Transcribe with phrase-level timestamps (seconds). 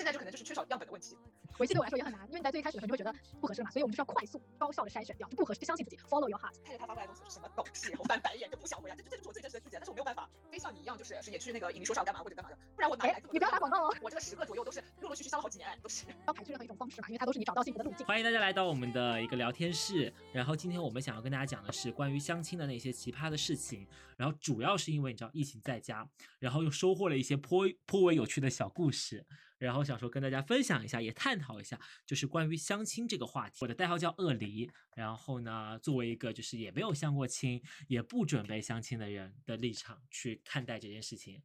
[0.00, 1.14] 现在就可能就是缺少样本的问题。
[1.58, 6.56] 维系对我来说也很难，因为你在最开始的时候你就会觉得不合适嘛，所以我们就是要快速高效的筛选掉，就不合适就相信自己，follow your heart。
[6.64, 16.06] 看着他发过来的东西是什么东西，我翻白眼就不想回啊，这这就是我最真实的世界，但是我没有办法，非像你一样就是也去那个引力说唱干嘛或者干嘛的，不然我哪里来这么你不要打广告哦，我这个十个左右都是陆陆续续上了好几年，都是。
[16.26, 18.06] 要排斥任何一种方式嘛，因为它都是你找到幸福的路径。
[18.06, 23.86] 欢迎大家来到我们的一个聊天室，然后今天我们想要跟大家讲的是关于相亲的那些奇葩的事情，
[24.16, 26.08] 然后主要是因为你知道疫情在家，
[26.38, 29.26] 然后又收获了一些颇颇为有趣的小故事，
[29.60, 33.58] 然后想说跟大家分享一下，也探讨一下，就是关于相亲这个话题。
[33.60, 41.42] 我的代号叫鳄梨，然后呢，作为一个就是也没有相过亲，也不准备相亲的人的立场去看待这件事情。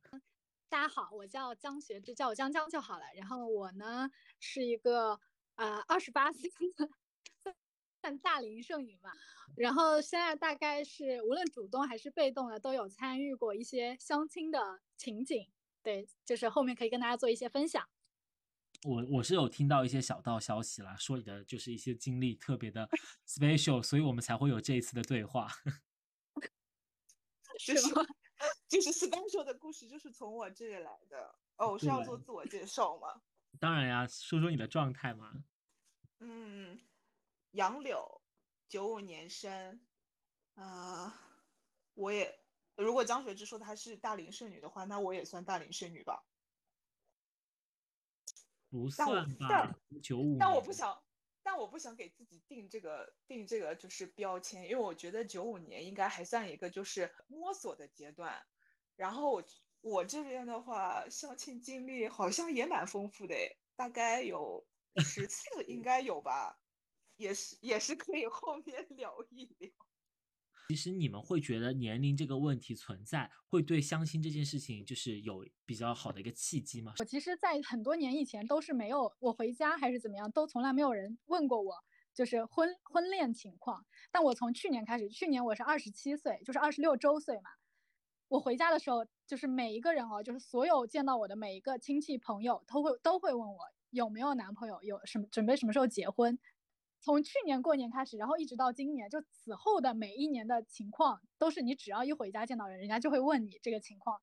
[0.70, 3.06] 大家好，我叫江学之，叫我江江就好了。
[3.18, 5.20] 然后我呢是一个
[5.56, 6.90] 呃二十八岁的
[8.00, 9.12] 算大龄剩女嘛，
[9.58, 15.52] 然后现在大概是无论主动还是被动的都有参与过一些相亲的情景，
[15.84, 17.86] 对，就是后面可以跟大家做一些分享。
[18.86, 22.88] 我我是有听到一些小道消息啦，说你的就是一些经历特别的
[23.26, 25.50] special，所以我们才会有这一次的对话。
[27.58, 28.06] 是吗？
[28.70, 31.36] 就是 special 的故事就是从我这里来的。
[31.58, 33.22] 哦，我是要做自我介绍吗？
[33.60, 35.34] 当然呀，说说你的状态嘛。
[36.20, 36.80] 嗯，
[37.52, 38.22] 杨柳，
[38.70, 39.82] 九五年生，
[40.54, 41.42] 啊，
[41.96, 42.40] 我也
[42.76, 46.24] 如果江学之说她是大龄剩女的话，那我也算大龄剩女吧。
[48.82, 50.38] 不但我算吧但，九五。
[50.40, 51.04] 但我不想，
[51.44, 58.42] 但我不想给自己定这个定这个就是标签，因为我觉得九五年应该还算一个就是摸索的阶段。
[58.96, 59.44] 然后我
[59.82, 64.66] 我这边的话，相亲经历好像也蛮丰富的诶，大概有
[64.98, 66.58] 十次应该有吧，
[67.18, 69.85] 也是也是可以后面 聊一聊。
[70.70, 76.94] 其实你们会觉得年龄这个问题存在，会对相亲这件事情就是有比较好的一个契机吗？
[76.98, 81.76] 我其实，在很多年以前都是没有，我回家还是怎么样，都从来没有人问过我，
[82.16, 83.86] 就是婚婚恋情况。
[84.12, 87.52] 但我从去年开始，去年我是二十七岁，就是二十六周岁嘛。
[88.28, 93.60] 我回家的时候，就是每一个人哦，就是所有见到我的每一个亲戚朋友，都会都会问我
[93.92, 96.40] 有没有男朋友，有什么准备什么时候结婚。
[97.06, 104.20] 从去年过年开始，然后一直到今年，就此后的每一年的情况，都是你只要一回家见到人，人家就会问你这个情况。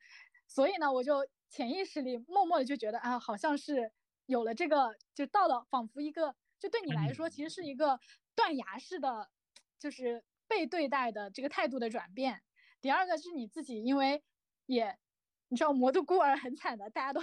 [0.48, 3.92] 所以呢，我就潜意识里默默的就觉得啊，好像是
[4.26, 8.00] 有了这个，就到了仿佛一个，就对你来说，其实是一个
[8.34, 9.30] 断崖式的，
[9.78, 12.42] 就是被对待的这个态度的转变。
[12.80, 14.24] 第二个是你自己，因为
[14.66, 14.98] 也
[15.46, 17.22] 你知道魔都孤儿很惨的，大家都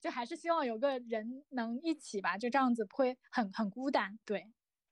[0.00, 4.16] 就还是希望有个人能一起吧，就这样子不会很很孤单。
[4.24, 4.46] 对，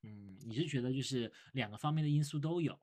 [0.06, 2.78] 嗯，你是觉得就是两个方面的因素都有，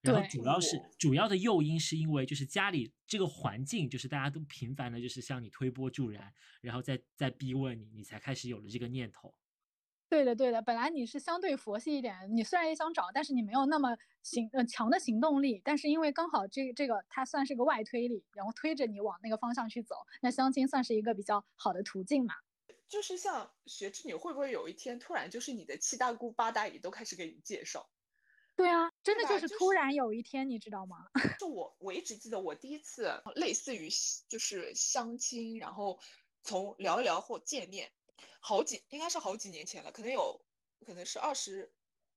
[0.00, 9.34] 然后主要是主要的诱因是因为就是家里这个环境，就是大家都频繁的就是向你推波助澜，然后再再逼问你，你才开始有了这个念头。
[10.08, 10.62] 对的，对的。
[10.62, 15.60] 本来你是相对佛系一点，你虽然也想找，但是你没有那么行呃强的行动力。
[15.62, 22.34] 但是因为刚好这这个它算是个外推力，然后推着你往那个方向去走，那相亲算是一个比较好的途径嘛。
[22.88, 27.90] 就是像学织女会不会有一天突然就是你的七大姑八大姨都开始给你介绍？
[28.56, 30.96] 对啊，真的就是突然有一天，你知道吗？
[31.38, 33.88] 就我我一直记得我第一次类似于
[34.26, 36.00] 就是相亲，然后
[36.42, 37.92] 从聊一聊或见面，
[38.40, 40.44] 好几应该是好几年前了，可能有
[40.84, 41.72] 可能是二十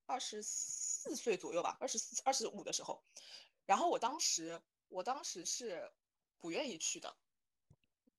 [0.08, 3.04] 二十四岁左右吧，二十四二十五的时候，
[3.68, 5.92] 然后我当时我当时是
[6.40, 7.16] 不愿意去的。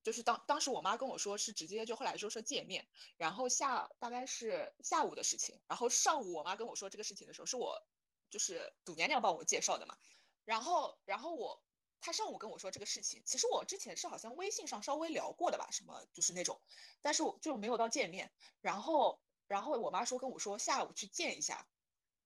[0.03, 7.87] 就是当当时我妈跟我说是直接就后来说说见面，然后下大概是下午的事情，然后上午我妈跟我说这个事情的时候，是我
[8.31, 9.97] 就是赌娘娘帮我介绍的嘛，
[10.45, 11.63] 然后然后我
[12.01, 16.61] 她上午跟我说这个事情，其实我之前是好像微信上稍微聊过的吧，什么就是那种，
[17.01, 21.69] 但是我就没有到见面，然后然后我妈说跟我说下午去见一下，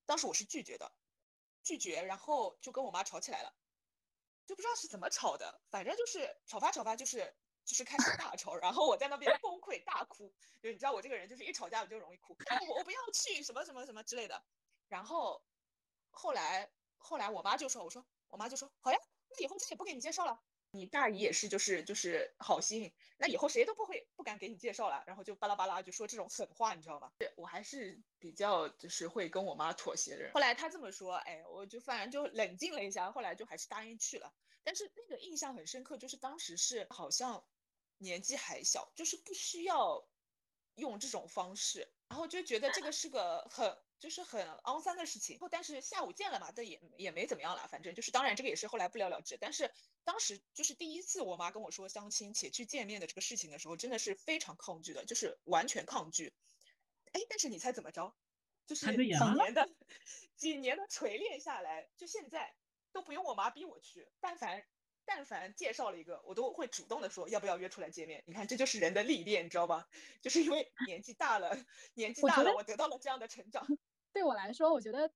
[0.06, 0.92] 当时我是拒绝的，
[1.62, 3.54] 拒绝，然后就跟我妈吵起来了。
[4.46, 10.32] 就不知道是怎么吵的，反正就是吵发吵发，就是就是开始大吵，然后我在那边崩溃大哭，
[10.62, 12.34] 就你知道我这个人就是一吵架我就容易哭，
[12.68, 14.40] 我我不要去什么什么什么之类的，
[14.88, 15.42] 然后
[16.10, 18.98] 后来后来我妈就说，我说我妈就说好呀，
[19.30, 20.40] 那以后再也不给你介绍了。
[20.72, 27.10] 你大姨也是，就是就是好心，那以后谁都不会不敢给你介绍了，然后就巴拉巴拉就说这种狠话，你知道吗？
[27.34, 30.32] 我还是比较就是会跟我妈妥协的人。
[30.34, 34.32] 后来她这么说，哎，我就反正就冷静了一下，后来就还是答应去了。
[34.62, 37.42] 但是那个印象很深刻，就是当时是好像
[37.98, 40.08] 年纪还小，就是不需要
[40.76, 45.38] 用这种方式，然后就觉得这个是个很就是很肮脏的事情。
[45.38, 49.38] 后但是下午见了嘛，但也也没怎么样了，反正就是，当然这个也是后来不了了之。
[49.38, 49.72] 但是
[50.04, 56.34] 当时就是第一次我妈跟我说相亲且去见面的这个事情的时候，真的是非常抗拒的，就是完全抗拒。
[57.12, 58.14] 哎，但是你猜怎么着？
[58.66, 59.68] 就是几年的
[60.36, 62.54] 几年的锤炼下来，就现在
[62.92, 64.66] 都不用我妈逼我去，但凡
[65.06, 68.22] 但凡介绍了一个，我都会主动的说要不要约出来见面。
[68.26, 69.86] 你看，这就是人的历练，你知道吧？
[70.20, 71.56] 就是因为年纪大了，
[71.94, 73.64] 年纪大了，我得到了这样的成长。
[74.12, 75.10] 对我来说，我觉得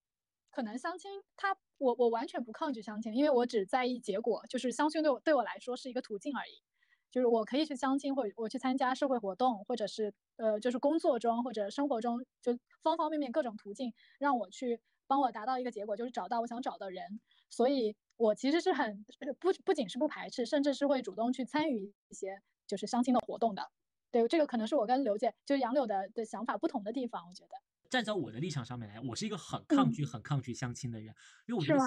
[0.50, 6.62] 可能相亲，他我我完全不抗拒相亲，因为我只在意结果，就是相亲对我对我来说是一个途径而已。
[7.10, 17.20] 就是我可以去相亲，或者我去参加社会活动，或者是呃，就是工作中或者生活中，就方方面面各种途径，让我去帮我达到一个结果，就是找到我想找的人。
[17.48, 19.02] 所以，我其实是很
[19.38, 23.70] 不不仅是不排斥，甚至是会主动去参与一些就是相亲的活动的。
[24.10, 27.50] 对，这个可能是我跟刘姐就杨柳的的想法不同的地方，我觉得。
[27.90, 31.12] 站在我的立场上面来，我是一个很抗拒、很抗拒相亲的人，
[31.46, 31.80] 因为我觉得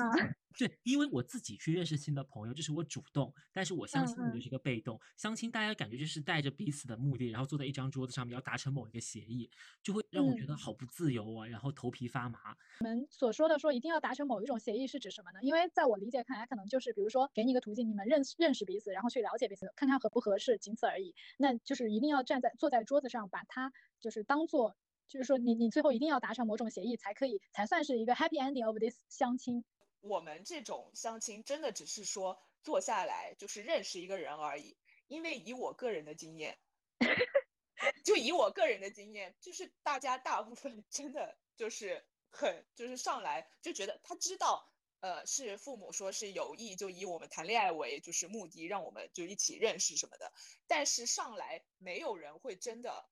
[0.57, 4.99] 对，因为我自己去认识新的朋友，这是我主动，但是我相亲我就是一个被动。
[5.15, 9.49] 相亲大家感觉就是带着彼此的目的，然后坐在一张桌子上面要达成某一个协议，
[9.81, 12.37] 就会让我觉得好不自由啊，然后头皮发麻。
[12.81, 15.39] 你们所说的说一定要达成某一种协议是指什么呢？
[15.41, 21.15] 因为在我理解看来，可能就是比如说给你一个途径，你们认识认识彼此，然后去了解彼此，看看合不合适，仅此而已。
[21.37, 23.71] 那就是一定要站在坐在桌子上，把它
[24.01, 24.75] 就是当做。
[25.07, 29.63] 就是说，你你最后一定要达成某种协议，才可以才算是一个 happy ending of this 相亲。
[30.01, 34.77] 我们这种相亲真的只是说坐下来就是认识一个人而已。
[35.07, 36.57] 因为以我个人的经验，
[38.03, 50.31] 就以我个人的经验，就是大家大部分真的就是很就是上来就觉得他知道，呃，是父母说是有意就以我们谈恋爱为就是目的，让我们就一起认识什么的。
[50.67, 53.05] 但是上来没有人会真的。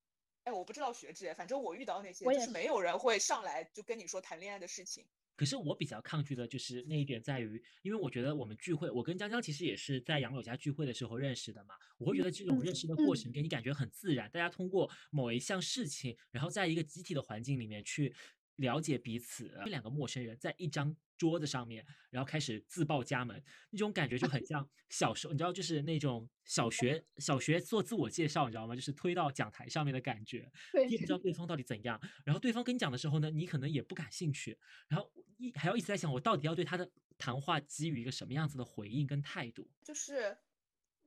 [0.43, 5.05] 哎，我不知道学制，反正我遇到那些就是没有人会上来就跟你说谈恋爱的事情。
[5.35, 11.75] 可是我比较抗拒的就是那一点在于，因为我觉得我们聚会，我跟江江其实也是在杨柳家聚会的时候认识的嘛。
[11.97, 18.13] 我会觉得这种认识的过程给你感觉很自然，大家通过某一项事情，然后在一个集体的环境里面去。
[18.61, 28.73] 了解彼此，这两个陌生人在一张桌子上面，然后开始自报家门，那种感觉就很像小时候，你知道，就是那种小学小学做自我介绍，你知道吗？
[28.73, 30.49] 就是推到讲台上面的感觉，
[30.87, 31.99] 你也不知道对方到底怎样。
[32.23, 39.69] 然后对方跟你讲的时候呢，你可能也不感兴趣，然后一还要一直在想，我到底要对他的谈话给予一个什么样子的回应跟态度？
[39.83, 40.37] 就是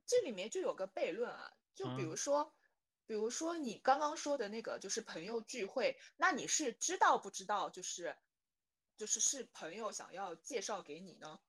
[0.05, 2.53] 这里面就有个悖论啊，就比如说。
[3.05, 7.69] 比如说你刚刚说的那个，就是朋友聚会，那你是知道不知道？
[7.69, 8.17] 就是，
[8.97, 11.39] 就是是朋友想要介绍给你呢？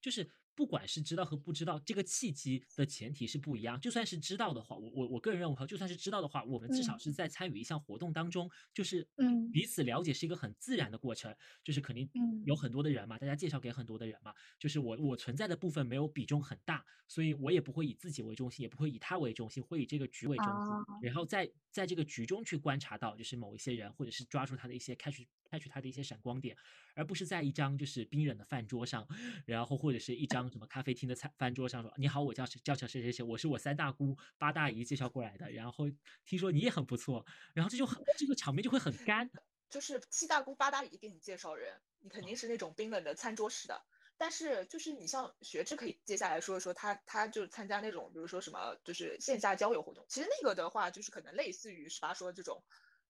[0.00, 0.30] 就是。
[0.56, 3.78] 不管是知道和不知道，这个契机的前提是不一样。
[3.78, 12.08] 就算是知道的话，我我我个人认为哈，就算是知道的话，我们至少是在参与一项活动当中，就是嗯，彼此了解是一个很自然的过程，就是肯定
[12.46, 20.72] 有很多的人嘛，大家介绍给很多的人嘛，就是我我存在的部分没有比重很大，所以我也不会以自己为中心，也不会以他为中心，会以这个局为中心，
[21.02, 25.24] 然后在在这个局中去观察到，就是某一些人，或者是抓住他的一些开始。
[25.48, 26.56] 采取他的一些闪光点，
[26.96, 29.06] 而不是在一张就是冰冷的饭桌上，
[29.46, 35.88] 然后或者是一张什么咖啡厅的餐饭桌上说：“你好，我叫叫叫谁谁谁，我是我三大姑八大姨介绍过来的，然后
[36.24, 37.24] 听说你也很不错，
[37.54, 39.30] 然后这就很这个场面就会很干。
[39.70, 43.80] 就是七大姑八大姨给你介绍人，你肯定是那种冰冷的餐桌式的。
[44.18, 52.62] 但是就是你像学志可以接下来说一说他他就参加那种比如说什么就是线下交友活动，其实那个的话就是可能类似于十八说这种。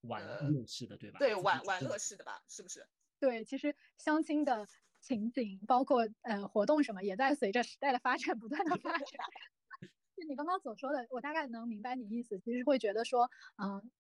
[0.02, 1.18] 玩乐式的对吧？
[1.18, 2.86] 对，玩玩乐式的吧，是不是？
[3.18, 4.68] 对，其实相亲的
[5.00, 9.08] 情景，包括呃活动什么，也在随着时代的发展不断的发展。
[10.14, 12.38] 就你刚刚所说的，我大概能明白你意思。
[12.38, 13.90] 其实会觉得说，嗯，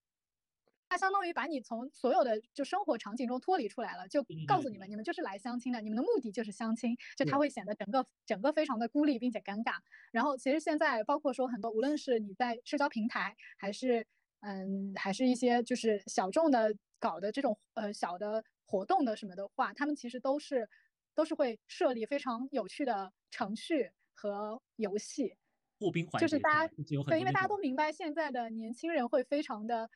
[0.88, 9.74] 它相当于把你从所有的就生活场景中脱离出来了，就告诉你们，你们就是来相亲的，你们的目的就是相亲，就它会显得整个整个非常的孤立并且尴尬。
[10.12, 14.06] 然后其实现在包括说很多，无论是你在社交平台还是。
[14.40, 20.68] 嗯，还是一些就是小众的搞的这种呃小的活动的什么的话，他们其实都是
[21.14, 25.34] 都是会设立非常有趣的程序和游戏。
[25.78, 26.74] 破冰环就是大家
[27.08, 29.90] 对，因为大家都明白现在的年轻人会非常的，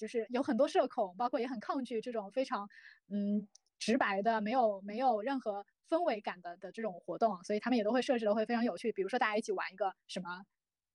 [0.00, 2.68] 就是有很多社恐，包括也很抗拒这种非常
[3.08, 3.46] 嗯
[3.78, 10.42] 直白的、没有没有任何氛围感的的这种活动，所以他们也都会设置的会非常有趣，比如说大家一起玩一个什么。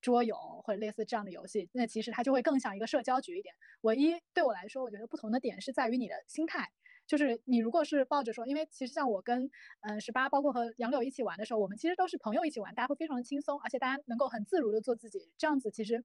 [0.01, 3.55] 桌游或者类似这样的游戏，那其实它就会更像一个社交局一点。
[3.81, 6.69] 唯一对我来说，我觉得不同的点是在于你的心态，
[7.07, 9.49] 就是你如果是抱着说，因为其实像我跟
[9.81, 16.03] 嗯十八，包括和杨柳一起玩的时候，我们其实都是朋友一起玩，大家会非常的轻松，而且大家能够很自如的做自己，这样子其实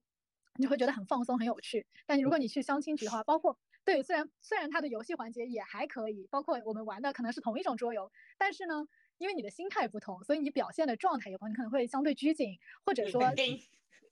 [0.55, 1.85] 你就会觉得很放松、很有趣。
[2.05, 8.85] 但如果你去相亲局的话，包括对，虽然虽然它的游戏环节也还可以，包括我们玩的可能是同一种桌游，但是呢，
[9.17, 13.21] 因为你的心态不同，所以你表现的状态也不同，你可能会相对拘谨，或者说，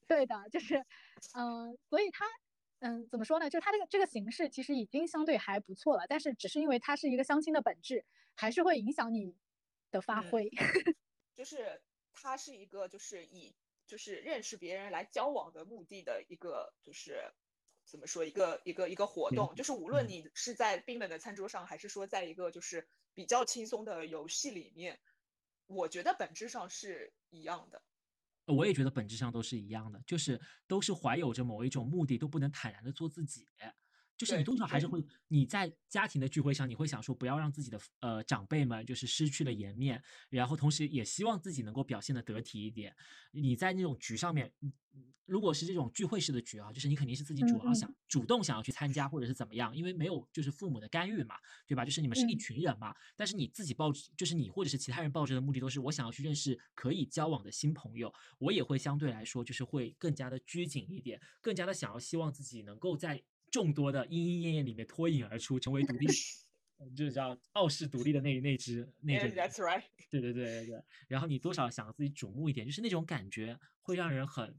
[0.07, 0.83] 对的，就是，
[1.35, 2.25] 嗯，所以它，
[2.79, 3.47] 嗯，怎么说呢？
[3.49, 8.03] 就它这个这个形式其实已经相对还不错了，但是只是因为它是一个相亲的本质，
[8.35, 9.35] 还是会影响你
[9.91, 10.49] 的发挥。
[11.35, 11.81] 就是
[12.11, 13.53] 它是一个就是以
[13.89, 17.33] 就是认识别人来交往的目的的一个就是。
[17.85, 24.99] 怎么说一个一个一个活动，就是无论你是在冰冷的餐桌上，还是说在一个就是比较轻松的游戏里面，
[25.65, 27.81] 我觉得本质上是一样的。
[28.45, 33.47] 我也觉得本质上都是一样的，就是都是怀有着某一种目的，都不能坦然的做自己。
[34.19, 42.93] 就是你通常还是会，你在家庭的聚会上，你会想说不要让自己的呃长辈们就是失去了颜面，然后同时也希望自己能够表现的得体一点。
[43.31, 44.51] 你在那种局上面，
[45.25, 51.35] 如果是这种聚会式的局啊，就是你肯定是自己主要想主动想要去参加或者是怎么样，因为没有就是父母的干预嘛，
[51.65, 51.85] 对吧？
[51.85, 63.23] 就是你们是一群人嘛，但是你自己抱就是你或者是其他人抱着的目的都是我想要去认识可以交往的新朋友，我也会相对来说就是会更加的拘谨一点，更加的想要希望自己能够在。
[63.51, 66.07] 众多的莺莺燕燕里面脱颖而出，成为独立，
[66.95, 69.29] 就是叫傲视独立的那那只那个。
[69.29, 69.83] That's right。
[70.09, 70.83] 对对对对对。
[71.07, 74.57] 然后你多少想自己瞩目一点，就是那种感觉会让人很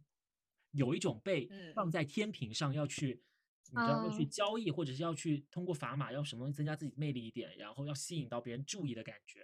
[0.72, 3.22] 有一种被放在天平上要去，
[3.70, 9.40] 你知道要去交易，或者是要去通过砝码要什么东西增加自己魅力一点，然后要吸引到别人注意的感觉。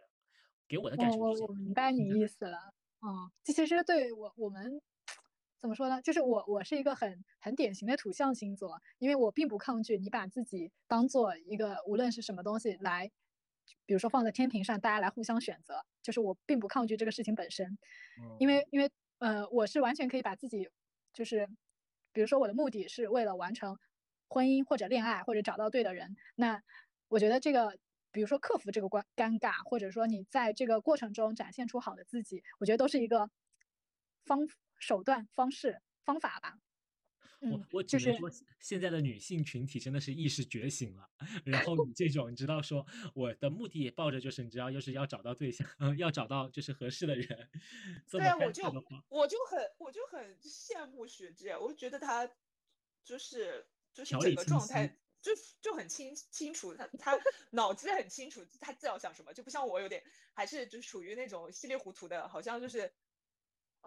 [0.68, 1.16] 给我的感觉。
[1.16, 2.74] 我我明白你意思了。
[3.00, 4.80] 嗯，这其实对我我们。
[5.58, 6.02] 怎么说呢？
[6.02, 13.10] 就是我，我是一个很很典型的土象星座，因为我并不抗拒你把自己当做一个无论是什么东西来，
[13.86, 17.78] 比如说放在天平上，大家来互相选择，就是我并不抗拒这个事情本身，
[18.38, 20.68] 因为因为呃，我是完全可以把自己，
[21.14, 21.48] 就是
[22.12, 23.78] 比如说我的目的是为了完成
[24.28, 26.62] 婚姻或者恋爱或者找到对的人，那
[27.08, 27.78] 我觉得这个，
[28.12, 33.30] 比如说克服这个关尴尬，或者说你在这个过程中展现出好的自己，我觉得都是一个
[34.26, 34.46] 方。
[34.86, 36.60] 手段、方式、方法吧。
[37.40, 41.10] 我我只能说，现在的女性群体真的是意识觉醒了。
[41.44, 45.66] 然后你 这种，你知道，说我的目的也抱着就是，你知道，就是要找到对象，
[45.98, 47.50] 要找到就是合适的人。
[48.10, 48.62] 对啊，我就
[49.08, 52.30] 我就很我就很羡慕雪芝，我就觉得她
[53.04, 54.86] 就是就是整个状态
[55.20, 57.18] 就就很清清楚，她她
[57.50, 60.02] 脑子很清楚，她自要想什么，就不像我有点
[60.32, 62.94] 还是就属于那种稀里糊涂的，好像就是。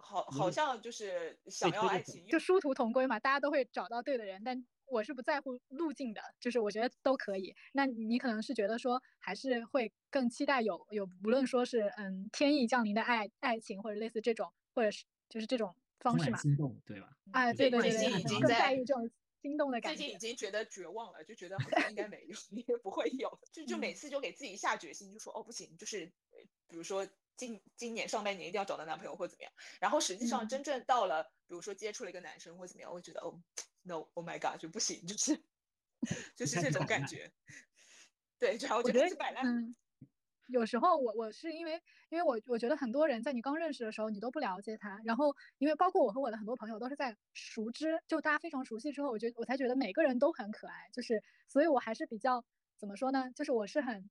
[0.00, 7.54] 好，好像就是想要爱情，就殊途同归嘛，大家都会找到对的人，但我是不在乎路径的，就是我觉得都可以。
[7.72, 17.16] 那你可能是觉得说，还是会更期待有有，无论说是嗯天意降临的爱爱情，或者类似这种，或者是就是这种方式嘛，心动对吧？
[17.32, 19.08] 哎，对对对对，更在意这种
[19.42, 19.96] 心动的感觉。
[19.96, 26.06] 最近已经觉得绝望了，就觉得好像应该没有，也不会有，就就每次就给自己下决心，就说哦不行，就是
[26.68, 27.06] 比如说。
[27.40, 33.40] 今今年上半年一定要找到男朋友或怎么样，然后实际上真正到了，比如说接触了一个男生或怎么样，我会觉得哦
[33.84, 35.42] ，no，oh my god，就不行，就是
[36.36, 37.32] 就是这种感觉。
[38.38, 39.74] 对，然后我觉得是摆烂。
[40.48, 41.80] 有时候我我是因为
[42.10, 52.44] 因为我我觉得很多人在你刚认识的时候你都不了解他，然后因为包括我和我的很多朋友都是在熟知，就大家非常熟悉之后，我觉得我才觉得每个人都很可爱，就是所以我还是比较
[52.76, 53.30] 怎么说呢？
[53.34, 54.10] 就是我是很。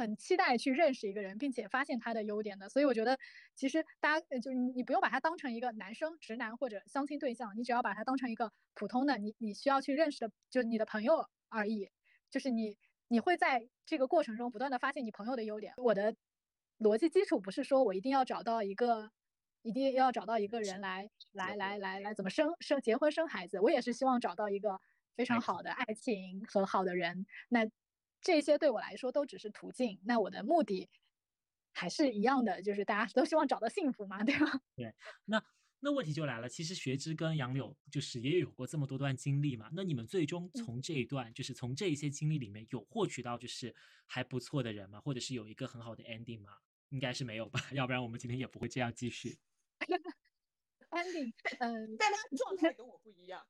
[0.00, 3.18] 很期待去认识一个人，并且发现他的优点的，所以我觉得
[3.54, 11.90] 其实大家就你你不用把他当成一个男生、直男或者相亲对象，你只要把他当成一个普通的你你需要去认识的，就是你的朋友而已。
[12.30, 12.78] 就是你
[13.08, 15.74] 你会在这个过程中不断的发现你朋友的优点。
[15.76, 16.16] 我的
[16.78, 19.10] 逻辑基础不是说我一定要找到一个
[19.60, 24.80] 一定要找到一个人来来来来来怎么生生结婚生孩子，我也是希望找到一个
[25.14, 27.26] 非常好的爱情和好的人。
[27.50, 27.68] 那。
[28.20, 30.88] 这些对我来说都只是途径，那我的目的
[31.72, 34.46] 还是一样的，就是大家都希望找到幸福嘛，对吧？
[34.76, 35.42] 对，那
[35.80, 43.74] 那问题就来了，其实学之跟杨柳就是也有过这么多段经历嘛，那你们最终从这一段，就是从这一些经历里面有获取到就是
[44.06, 45.00] 还不错的人吗？
[45.00, 46.58] 或者是有一个很好的 ending 吗？
[46.90, 49.38] 应该是没有吧， 要不然我们今天也不会这样继续。
[50.90, 53.46] ending，嗯，但他状态跟我不一样。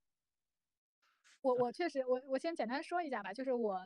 [1.43, 3.85] 我我确实，我我先简单说一下吧，就是我。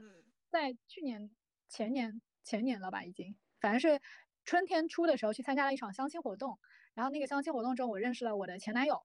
[0.54, 1.32] 在去年、
[1.68, 4.00] 前年、前年了吧，已经，反正是
[4.44, 6.60] 春天初的时候去参加了一场相亲活动，
[6.94, 9.02] 然后那个相亲活动中，我认识了我的前男友。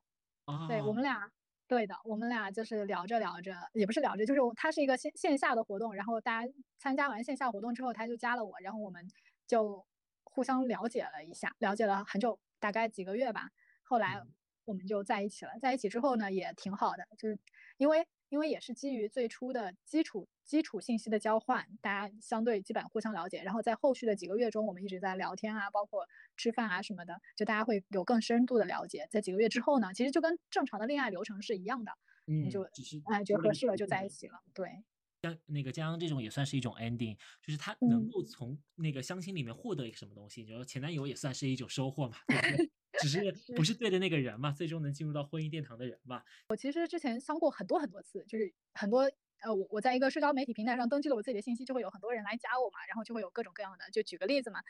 [0.68, 1.32] 对我们俩，
[1.68, 9.08] 对的，我们俩就是聊着聊着，也不是聊着，就是他是一个线线下的活动，然后大家参加完线下活动之后，他就加了我，然后我们
[9.48, 9.84] 就
[10.24, 13.50] 互相了解了一下，了解了很久，大概几个月吧。
[13.82, 14.22] 后来
[14.66, 17.40] 我们就在一起了，在一起之后呢，也挺好的，就是
[17.78, 26.08] 因为因为也是基于最初的基础基础信息的交换，大家相对基本互相了解，然后在后续的几个月中，我们一直在聊天啊，包括
[26.38, 29.08] 吃饭啊什么的，就大家会有更深度的了解。
[29.10, 31.92] 在几个月之后呢，其实就跟正常的恋爱流程是一样的，
[32.28, 32.64] 嗯，就
[33.06, 34.28] 哎觉得合适了就在一起。
[34.28, 34.84] 了，对。
[35.22, 42.72] 像那个江阳这种也算是一种 ending，就是他能嗯够从那个相亲里面获得一个什么东西，就是前男友也算是一种收获嘛，对不对？
[43.02, 43.20] 只是
[43.56, 46.24] 不是对的那个人嘛，最终能进入到婚姻殿堂的人嘛。
[46.50, 49.02] 我其实之前相过很多很多次，就是很多
[49.42, 53.90] 呃，我我在一个社交媒体平台上登记了我自己的信息，就会有很多人来加我嘛，然后就会有各种各样的。
[53.92, 54.62] 就举个例子嘛，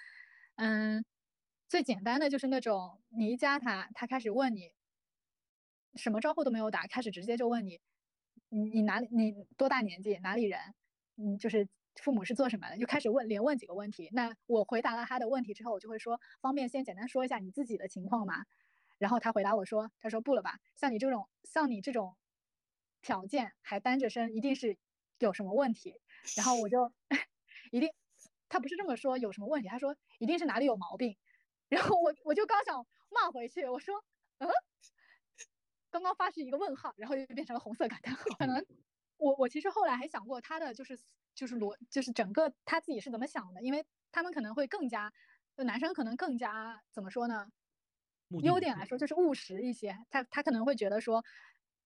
[0.56, 1.04] 嗯，
[1.68, 4.72] 最简单的就是那种你一加他，他开始问你，
[5.96, 7.80] 什么招呼都没有打，开始直接就问你，
[8.50, 10.60] 你你哪里你多大年纪，哪里人，
[11.18, 11.68] 嗯，就是
[12.02, 14.10] 父母是做什么的，就开始问，连问几个问题。
[14.12, 18.46] 那我回答了他的问题之后，我就会说，方便先简单说一下你自己的情况吗？
[18.98, 22.18] 然后他回答我说，他说不了吧，像你这种像你这种
[23.02, 24.78] 条件还单着身，一定是
[25.20, 26.02] 有什么问题。
[26.36, 26.92] 然后我就
[27.72, 27.90] 一定，
[28.50, 31.18] 他不是这么说有什么问题，他说一定是哪里有毛病。
[31.70, 34.04] 然后我我就刚想骂回去，我说
[34.40, 34.50] 嗯，
[35.92, 38.24] 刚刚发是一个问号，然后又变成了红色感叹号。
[38.38, 38.66] 可能
[39.20, 41.00] 我我其实后来还想过他的就是
[41.36, 45.14] 就是逻就是整个他自己是怎么想的，因为他们可能会更加，
[45.56, 47.52] 就男生可能更加怎么说呢？
[48.44, 51.24] 优点来说就是务实一些，他他可能会觉得说，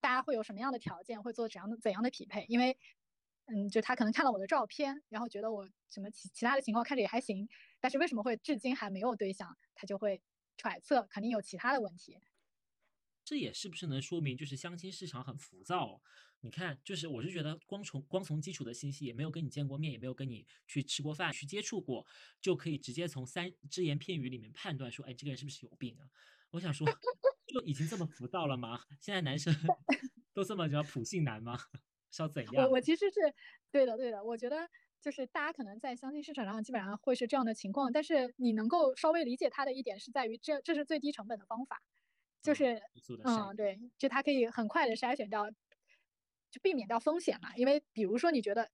[0.00, 2.78] 大家会有什么样的条件，会做怎样的怎样的匹配，因为，
[3.46, 7.48] 嗯，就他可能看了我的照片，然后觉得我什么其其他的情况看着也还行，
[7.80, 10.22] 但是为什么会至今还没有对象，他就会
[10.58, 12.20] 揣测肯定有其他的问题。
[13.24, 16.02] 这也是不是能说明就是相亲市场很浮躁？
[16.44, 22.06] 你看，就是我是觉得光从光从基础的信息，也没有跟你见过面，也没有跟你去吃过饭、去接触过，
[22.38, 26.04] 就可以直接从三只言片语里面判断说，哎，这个人是不是有病啊？
[26.50, 26.86] 我想说，
[27.48, 28.78] 就已经这么浮躁了吗？
[29.00, 29.54] 现在男生
[30.34, 31.58] 都这么叫普信男吗？
[32.10, 32.72] 是要怎样我？
[32.72, 33.20] 我其实是
[33.72, 34.22] 对的，对的。
[34.22, 34.68] 我觉得
[35.00, 41.80] 就是大家可能在相亲市场上基本上会是这样的情况，但是你能够稍微理解他的一点是在于这这是最低成本的方法，
[42.42, 42.82] 就嗯是
[43.24, 45.50] 嗯，对，就它可以很快的筛选掉，
[46.54, 47.56] 就避免掉风险嘛。
[47.56, 48.70] 因为比如说你觉得，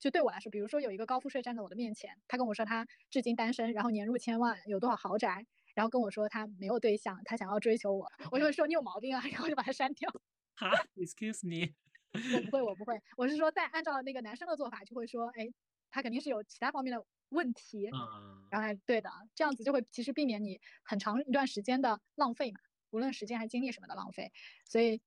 [0.00, 10.10] 就对我来说，比如说有一个高富帅站在我的面前，他跟我说他至今单身，然后年入千万，有多少豪宅，然后跟我说他没有对象，他想要追求我，我就会说你有毛病啊， 然后就把他删掉。
[10.56, 11.74] 哈，excuse me，
[12.36, 15.48] 我不会，我不会，我是说，在按照那个男生的做法，就会说，哎，
[15.90, 24.32] 他肯定是有其他方面的问题，嗯，然后来对的，这样子就会其实避免你很长一段时间的浪费嘛，无论时间还是精力什么的浪费。
[24.66, 25.00] 所以，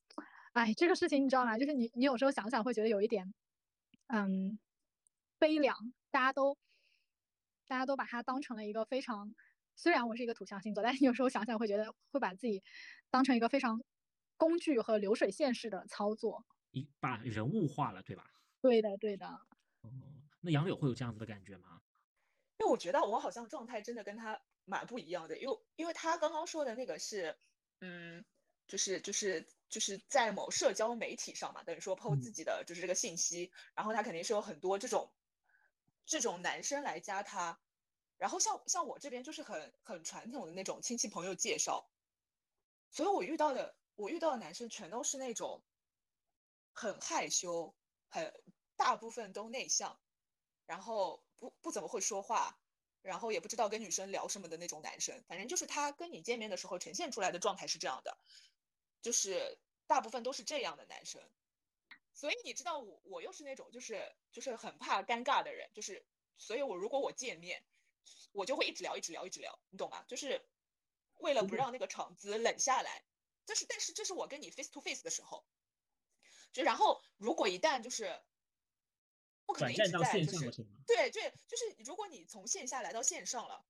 [0.53, 1.57] 哎，这个事情你知道吗？
[1.57, 3.33] 就是你你有时候想想会觉得有一点，
[4.07, 4.59] 嗯，
[5.39, 5.75] 悲凉。
[6.11, 6.55] 大家都
[7.67, 9.33] 大家都把它当成了一个非常，
[9.75, 12.63] 虽然我是一个土象星座，但是有时候想想会觉得会把自己
[13.09, 13.81] 当成一个非常
[14.37, 16.45] 工具和流水线式的操作。
[16.71, 18.25] 一把人物化了，对吧？
[18.61, 19.27] 对的，对的。
[19.81, 19.89] 哦，
[20.41, 21.81] 那杨柳会有这样子的感觉吗？
[22.59, 27.35] 因为我觉得我好像状态真的跟他蛮不一样的，因为因为他刚刚说的那个是，
[27.81, 28.23] 嗯，
[28.73, 35.11] 就是就是就是在某社交媒体上嘛，等于说嗯自己的就是这个信息，然后他肯定是有很多这种
[36.07, 37.59] 这种男生来加他，
[38.17, 41.87] 然后像像我这边就是很很传统的那种亲戚朋友介绍，
[42.89, 45.61] 所以我遇到的我遇到的男生全都是那种
[46.73, 47.75] 很害羞，
[48.09, 48.33] 很
[48.75, 49.99] 大部分都内向，
[50.65, 52.57] 然后不不怎么会说话，
[53.03, 58.17] 然后也不知道跟女生聊什么的那种男生，反正就是他跟你见面的时候呈现出来的状态是这样的，
[59.03, 61.21] 就是大部分都是这样的男生。
[62.15, 66.03] 所以你知道我我又是那种就是就是很怕尴尬的人，就是
[66.39, 67.63] 所以我如果我见面，
[68.31, 70.03] 我就会一直聊一直聊一直聊，你懂吗？
[70.07, 70.43] 就是
[71.19, 73.03] 为了不让那个场子冷下来。
[73.45, 75.45] 就是但是这是我跟你 face to face 的时候，
[76.53, 78.23] 就然后如果一旦就是
[79.45, 80.51] 不可能一直在就是？
[80.87, 83.65] 对对，就是如果你从线下来到线上了，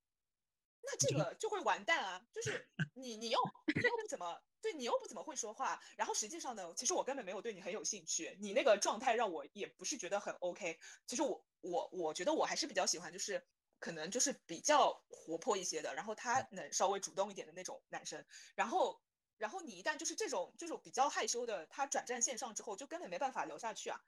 [0.84, 2.26] 那这个就会完蛋啊！
[2.34, 3.40] 就是你你又
[3.76, 10.80] 你又不怎么对你又不怎么会说话，然后实际上呢，其实我根本没有对你很有兴趣，你那个状态让我也不是觉得很 OK。
[11.08, 13.46] 其实我我我觉得我还是比较喜欢就是
[13.80, 19.02] 可能就是比较活泼一些的，然后他能稍微主动一点的那种男生，然后。
[19.40, 24.00] 然后你一旦就是这种这种比较害羞的，他转战线上之后，就根本没办法聊下去啊。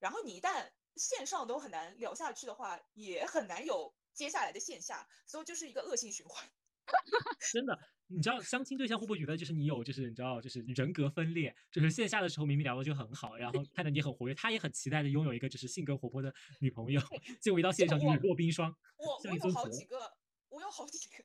[0.00, 6.48] 然后你一旦线上都很难聊下去的话，也很难有接下来的线下，所以就是一个恶性循环。
[7.52, 17.00] 真的，你知道相亲对象会不会觉得就是你有就是你知道就是人格分裂，就是线下的时候明明聊的就很好，然后 看着你很活跃，他也很期待的拥有一个就是性格活泼的女朋友，
[17.40, 20.16] 结果一到线上就我冷若冰霜，我我有好几个，
[20.48, 21.24] 我有好几个，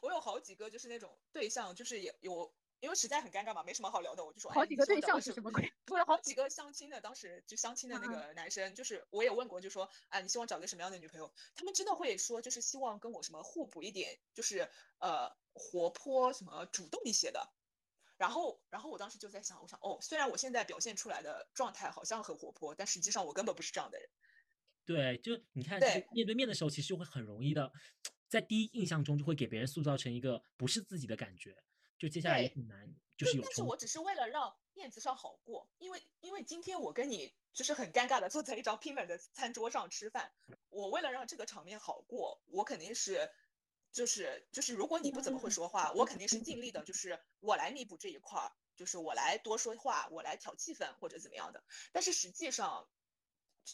[0.00, 5.72] 我有好几个就是那种对象，就是也有因为实在很尴尬嘛，没什么好聊的，我就说，好几个对象是什么鬼？
[5.86, 11.32] 不是好几个相亲的，当时就相亲的那个男生，就是我也问过，就说，啊，你希望找个什么样的女朋友？
[11.54, 17.52] 他们真的会说，就是希望跟我什么互补一点，就是呃活泼什么主动一些的。
[18.18, 24.08] 然后，然后我当时就在想，我想，哦，虽然我现在表现出来的状态好像很活泼，但实际上我根本不是这样的人。
[24.86, 27.70] 对，就你看，对面对面的时候，其实会很容易的，
[28.28, 31.54] 在第一印象中就会给别人塑造成一个不是自己的感觉，
[31.98, 33.62] 就接下来也对很难，就是有但是。
[33.62, 40.32] 我只是为了让面子上好过，因为因为今天我跟你就是很尴尬的坐在一张拼满的餐桌上吃饭，
[40.68, 43.30] 我为了让这个场面好过，我肯定是
[43.92, 51.64] 就是就是如果你不怎么会说话，我肯定是尽力的，就是我来弥补这一块儿，就是我来多说话，我来挑气氛或者怎么样的。
[51.92, 52.86] 但是实际上，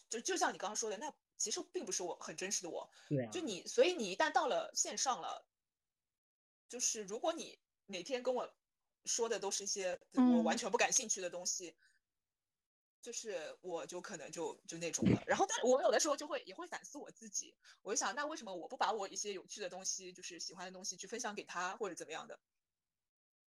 [0.09, 5.45] 就就像你刚刚说的，那其实并不是我很真实的我，对啊，就你，所以你一旦到了线上了，
[6.69, 7.59] 就是如果你
[7.93, 8.51] 每天跟我
[9.05, 11.77] 说的都是一些我完嗯全不感兴趣的东西，
[13.03, 15.23] 就是我就可能就就那种了。
[15.27, 22.41] 然后，但我有的时候就会也会反思我自己，我就想，那为什么我不把我一些有趣的东西，就是喜欢的东西去分享给他，或者怎么样的？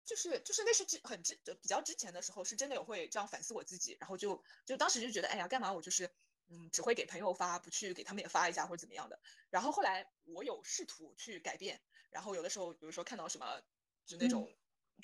[0.03, 6.09] 就是就是那是之很之就比较之前的时候，是真的有会这样反思我自己，然后就就当时就觉得，哎呀，干嘛我就是
[6.47, 9.19] 嗯只会给朋友发，不去给他们也发一下或者怎么样的。
[9.51, 13.61] 然后后来我有试图去改变，然后有的时候，比如说看到什么
[14.11, 14.53] 就那嗯种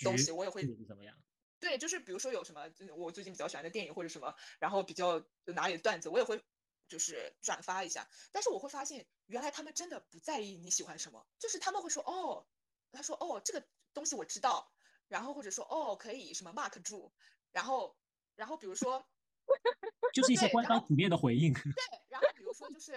[0.03, 1.15] 东局西，我也会怎么样？
[1.59, 6.43] 对，就是比如说有什么就是我最近比较喜欢的电影或者什么，然后比较哪里的段子，我也会
[6.87, 8.07] 就是转发一下。
[8.31, 12.45] 但是我会发现，原来他们真的不在意你喜欢什么，就是他们会说哦，
[12.91, 14.71] 他说哦这个东西我知道，
[15.07, 17.11] 然后或者说哦可以什么 mark 住，
[17.51, 17.97] 然后
[18.35, 19.07] 然后比如说
[20.13, 21.53] 就是一些官方普遍的回应。
[21.55, 21.73] 对，
[22.09, 22.91] 然后比如说就是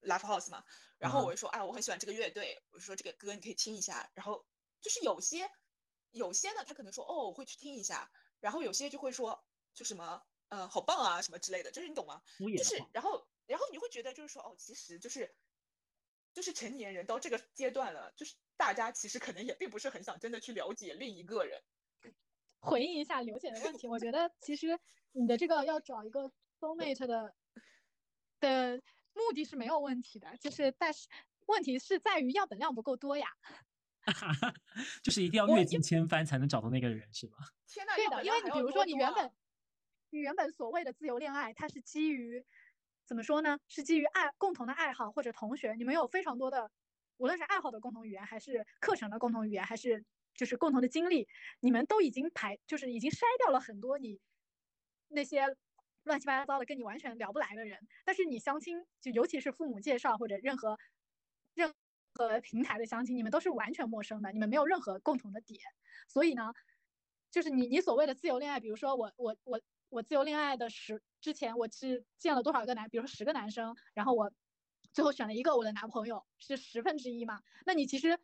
[0.00, 0.64] Live House 嘛，
[0.96, 4.10] 然后啊我就说，哎，我很喜欢这个乐队，我就说这个歌你可以听一下。
[4.14, 4.46] 然后
[4.80, 5.50] 就是有些
[6.10, 8.10] 有些呢，他可能说，哦，我会去听一下。
[8.40, 12.22] 然后有些就会说，就什么，呃，好棒啊，什么之类的，就是你懂吗？
[12.56, 15.34] 就是然后然后你会觉得就是说，哦，其实就是
[16.32, 21.60] 就是成年人到这个阶段了，就是大家其实可能也并不是很想真的去了解另一个人。
[22.60, 24.78] 回应一下刘姐的问题，我觉得其实
[25.12, 27.34] 你的这个要找一个 soul mate 的
[28.38, 28.82] 的
[29.14, 31.08] 目的是没有问题的，就是但是
[31.46, 33.28] 问题是在于样本量不够多呀。
[35.02, 37.36] 就是一定要阅尽千帆才能找到那个人，是吗？
[37.66, 39.30] 天呐，对的，因为你比如说你原本
[40.10, 42.44] 你原本所谓的自由恋爱，它是基于
[43.06, 43.58] 怎么说呢？
[43.68, 46.70] 是基于爱共同的爱好或者同学，你们有非常多的，
[47.16, 51.28] 无论是爱好的共同语言，还是课程的共同语言，还是就是共同的经历，
[51.60, 54.20] 你们都已经排就是已经筛掉了很多你
[55.08, 55.44] 那些
[56.04, 57.78] 乱七八糟的跟你完全聊不来的人。
[58.04, 60.78] 但是你相亲，就尤其是父母介绍或者任何
[61.54, 61.74] 任
[62.18, 65.60] 何平台的相亲，你们都是完全陌生的，你们没有任何共同的点，
[66.08, 66.52] 所以呢。
[67.30, 74.32] 就是你你所谓的自由恋爱，比如说我我我我自由恋爱的十之前我是见了多少个男，比如说十个男生，然后我
[74.94, 77.42] 最后选了一个我的男朋友，是十分之一嘛？
[77.66, 78.18] 那你其实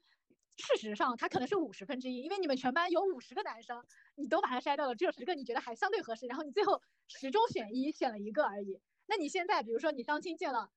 [0.57, 8.80] 事实上他可能是五十分之一，因为你们全班有五十个男生，你都把他筛掉了，只有十个你觉得还相对合适，然后你最后十中选一，选了一个而已。
[9.04, 10.70] 那你现在比如说你相亲见了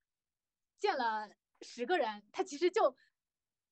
[0.79, 1.29] 见了
[1.61, 2.97] 十个人，他其实就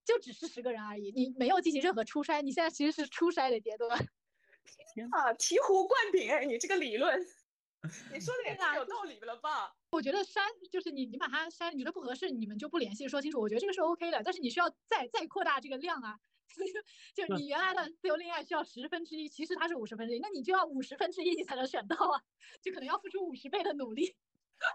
[0.05, 3.89] 就只是十个人而已，你没有进行任何初筛，你现在其实是初筛的阶段。
[4.93, 7.19] 天啊，醍醐灌顶哎，你这个理论，
[8.13, 9.75] 你说的也太有道理了吧？
[9.89, 13.39] 我觉得删就是你你把它删，你觉得不合适，你们就不联系，说清楚。
[13.39, 16.19] 我觉得这个是 OK 的，但是你需要再再扩大这个量啊。
[17.13, 22.21] 就是你原来的自由恋爱需要十分之一，其实它是五十分之一，那你就要五十分之一你才能选到啊，
[22.61, 24.15] 就可能要付出五十倍的努力。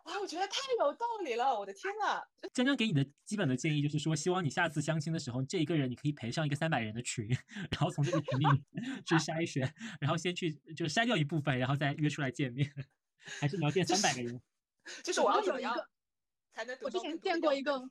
[0.05, 2.23] 啊，我觉得太有道理了，我的天呐！
[2.53, 7.27] 江江给你的基本的建议就是说，希望你下次相亲的时候，这一个人你可以陪上一个三百人的群，
[7.73, 8.45] 然后从这个群里
[9.07, 12.71] 去筛选，然后先去就是筛掉一部分，然后再约出来见面，
[13.40, 14.40] 还是你要见三百个人？
[15.03, 15.77] 就是我要有一个怎么样
[16.53, 17.83] 才能得我之前见过一个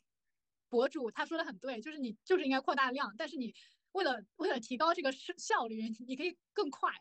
[0.69, 3.53] 博主，他说的很对，就是你就是应该扩大量，但是你
[3.93, 6.91] 为了为了提高这个是效率，你可以更快。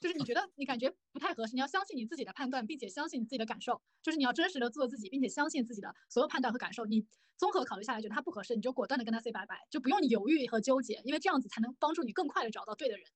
[0.00, 3.80] 就是你觉得你感觉不太合适，你要相信你自己的判断，并且相信你自己的感受。
[4.02, 6.86] 就是你要真实的做自己，并且相信自己的所有判断和感受。
[6.86, 13.06] 你综合考虑下来，觉得他不合适，你就果断的跟他 say 拜拜，就不用你犹豫和纠结，因为这样子才能帮助你更快的找到对的人。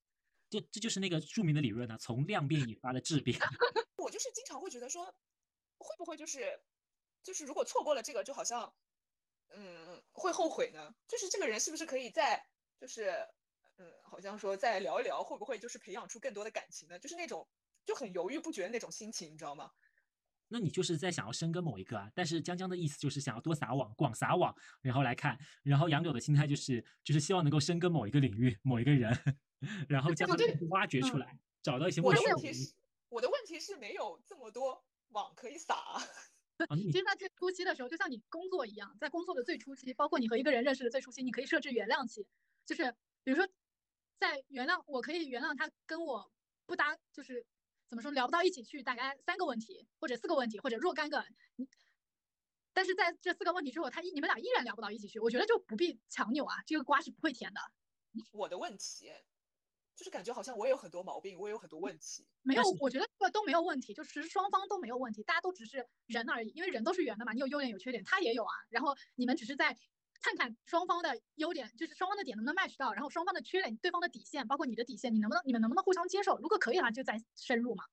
[0.51, 3.39] 这这就是那个著名的理论啊，从量变引发的质变。
[3.97, 5.07] 我就是经常会觉得说，
[5.79, 6.61] 会不会就是
[7.23, 8.73] 就是如果错过了这个，就好像
[9.49, 10.95] 嗯会后悔呢？
[11.09, 12.47] 就是这个人是不是可以在
[12.79, 13.27] 就是
[13.77, 16.99] 嗯，好像说再聊一聊，会不会就是培养出更多的感情呢？
[16.99, 17.47] 就是那种
[17.85, 19.71] 就很犹豫不决的那种心情，你知道吗？
[20.49, 29.11] 那你就是在想要深耕某一个啊，但是江江的意思就是想要多撒网，广撒网，然后来看，然后杨柳的心态就是就是希望能够深耕某一个领域，某一个人。
[29.89, 32.75] 然后将它对们挖掘出嗯来，找到一些我的问题是，
[33.09, 35.75] 我的问题是没有这么多网可以撒
[36.77, 42.27] 其实，在最初期的时候，就像你工作一样，在工作的最初期，包括你和一个人认识的最初期，你可以设置原谅期，
[42.67, 43.49] 就是比如说，
[44.25, 46.33] 在原谅，我可以原谅他跟我
[46.65, 47.45] 不搭，就是
[47.91, 51.23] 怎么说聊不到一起去，大概三个问题或者四个问题或者若干个，
[51.57, 51.69] 你
[52.73, 57.61] 但是在这四个问题之后，他一你们俩依然聊不到一起去，我觉得就不必强扭啊，这个瓜是不会甜的。
[58.33, 59.13] 我的问题
[59.95, 62.27] 就是感觉好像我也有很多毛病，我也有很多问题。
[62.41, 69.77] 没有，我觉得这个都没有问题，就是双方都没有问题，大家都只是人而已，因为人都是圆的嘛，你有优点有缺点，他也有啊，然后你们只是在
[70.25, 76.39] 看看双方的优点，就是双方的点能不能 match 到，然后双方的缺点，对方的底线，包括你的底线，你能不能你们能不能互相接受？
[76.39, 77.85] 如果可以的话，就再深入嘛。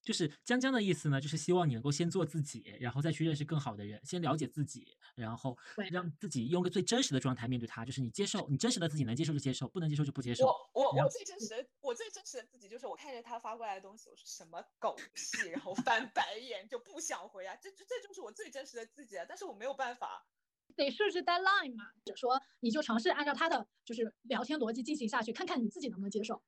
[0.00, 5.56] 就是江江的意思呢，就是希望你能够先做自己，然后再去认识更好的人，先了解自己，然后
[5.90, 10.46] 让自己用个最真实的状态面对他，就是你接受你真实的自己，能接受就接受，不能接受就不接受。
[10.46, 20.26] 我我我最真实的我最真实的自己就是我看着他发过来的东西，我说什么狗屁，然后翻白眼就不想回啊，这这这就是我最真实的自己啊，但是我没有办法。
[20.72, 26.42] 得设置 deadline 嘛，或者说你就尝试按照他的就是聊天逻辑进行下去，看看你自己能不能接受。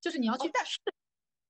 [0.00, 0.64] 就是你要去哦但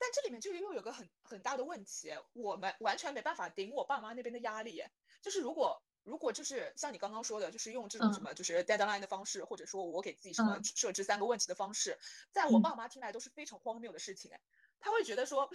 [0.01, 4.83] 但这里面就又有个很很大的问题，我们完全没办法顶我爸妈那边的压力。
[5.21, 11.99] 就是如果如果就是像你刚刚说的，就是用这种什嗯么就是 deadline 的方式，或者说我给自己什么嗯设置三个问题的方式，
[12.31, 14.31] 在我嗯爸妈听来都是非常荒谬的事情。
[14.33, 14.41] 哎，
[14.79, 15.51] 他会觉得说，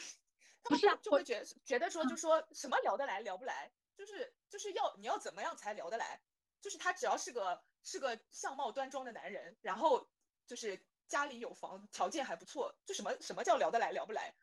[0.62, 6.22] 他们不是啊就会觉觉得说，嗯就说什么聊得来聊不来，就是就是要你要怎么样才聊得来，
[6.64, 10.10] 就是他只要是个是个相貌端庄的男人，然后
[10.48, 14.34] 就是家里有房，条件还不错，就什么什么叫聊得来聊不来，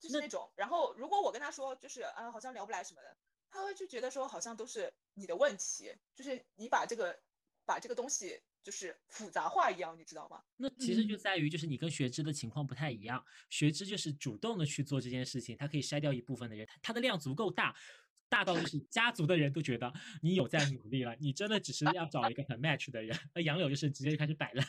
[0.00, 0.52] 就是那那种。
[0.56, 3.16] 然后如果我跟他说就是啊好像聊不来什么的，
[3.48, 7.22] 他会就觉得说好像都是你的问题，就是你把这个
[7.64, 10.42] 把这个东西就是复杂化一样，你知道吗？
[10.56, 13.24] 那其实就嗯在于，就是你跟学知的情况不太一样。
[13.48, 17.74] 学知就是主动的去做这件事情，他可以筛掉一部分的人，他他的量足够大，
[18.34, 23.16] 大到就是家族的人都觉得你有在努力了，你真的只是要找一个很 match 的人。
[23.32, 24.66] 那杨柳就是直接就开始摆烂，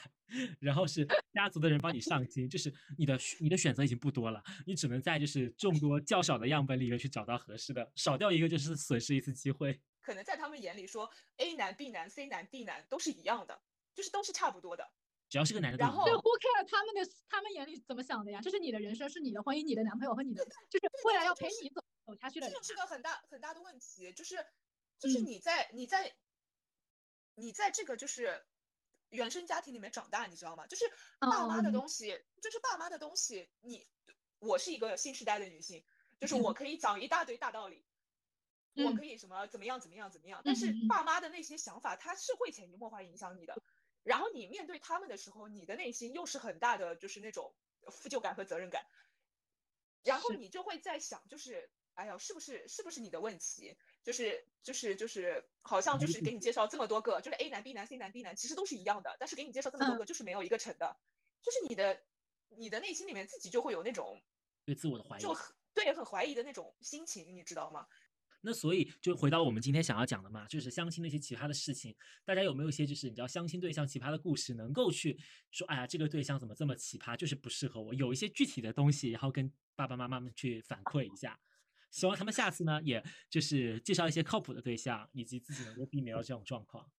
[0.60, 9.82] 然后是家族的人帮你上金，就是你的你的选择已经不多了，你只能在就是众多较少的样本里面去找到合适的，少掉一个就是损失一次机会。
[10.00, 13.60] 可能在他们眼里说 A 男、B 男、C 男、D 男都是一样的，
[13.96, 14.88] 就是都是差不多的。
[15.28, 18.40] 只要是个男的都然后 who care 他们的他们眼里怎么想的呀？
[18.44, 22.64] 这是你的人生，是你的婚姻，你的男朋友和你的，就是未来要陪你走走下去的人这就。
[22.64, 24.46] 是个很大很大的问题，就是
[25.00, 26.16] 就是嗯你在你在
[27.36, 28.46] 你在这个就是
[29.10, 30.68] 原生家庭里面长大，你知道吗？
[30.68, 30.86] 就是
[31.20, 33.88] 爸妈的嗯东西，就是爸妈的东西，你
[34.40, 35.84] 我是一个新时代的女性，
[36.20, 37.86] 就是我可以讲一大堆大道理。
[38.78, 43.56] 我嗯可以什么怎么样怎么样怎么样，但是爸妈的那些想法，他是会潜移默化影响你的。
[44.04, 47.56] 然后你面对他们的时候，你的内心又是很大的就是那种
[47.90, 48.86] 负疚感和责任感，
[50.04, 53.76] 然后你就会在想，就是哎呀，是不是是不是你的问题？
[54.04, 60.96] 就是就是就是，好像就是给你介绍这么多个，就是 A 男、B 男、C 男、D 男，其实都是一样的，但是给你介绍这么多嗯个，就是没有一个成的，
[61.42, 62.04] 就是你的
[62.50, 64.22] 你的内心里面自己就会有那种
[64.66, 65.22] 对自我的怀疑。
[65.22, 67.88] 就很对很怀疑的那种心情，你知道吗？
[68.42, 81.40] 那所以就回到我们今天想要讲的嘛，就是相亲那些奇葩的事情，大家有没有一些就是你知道相亲对象奇葩的故事，能够去说，哎呀，这个对象怎么这么奇葩，就是不适合我，有一些具体的东西，然后跟爸爸妈妈们去反馈一下，
[81.96, 86.92] 希望他们下次呢，也就是介绍一些靠谱的对象，以及自己能够避免到这种状况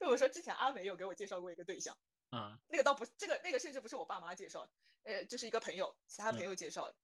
[0.00, 1.96] 就 我说之前阿美有给我介绍过一个对象，
[2.30, 2.58] 啊。
[2.68, 4.68] 那个倒不这个那个甚至不是我爸妈介绍，
[5.04, 6.96] 呃，就是一个朋友，其他朋嗯友介绍的。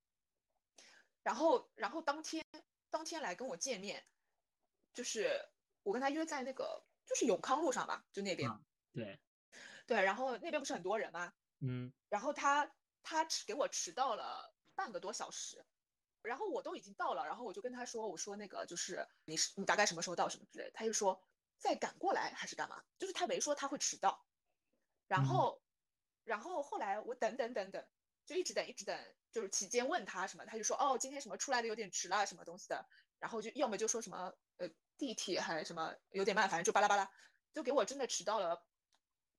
[1.23, 2.45] 然后然后当天
[2.90, 4.05] 当天来跟我见面，
[4.93, 5.49] 就是
[5.85, 8.51] 我跟他约在那个就是永康路上吧，就那边。
[8.51, 8.61] 啊
[8.93, 9.21] 对，
[9.87, 11.33] 对，然后那边不是很多人吗？
[11.61, 15.64] 嗯然后他他迟给我迟到了半个多小时，
[16.22, 21.22] 然后我都已经到了，然后我就跟他说，我说那个就是你是你大概什么时候到什么之类的，他就说
[21.59, 24.24] 再赶过来还是干嘛，就是他没说他会迟到，
[25.06, 25.24] 然嗯。
[25.26, 25.62] 后
[26.24, 27.85] 然后后来我等等等等，
[28.26, 32.87] 就一直等一直等，就是期间问他什么，他就说哦今天什么出来的有点迟了什么东西的，
[33.18, 37.11] 然后就要么就说什么呃地铁还是什么有点慢，反正就巴拉巴拉，
[37.54, 38.64] 就给我真的迟到了。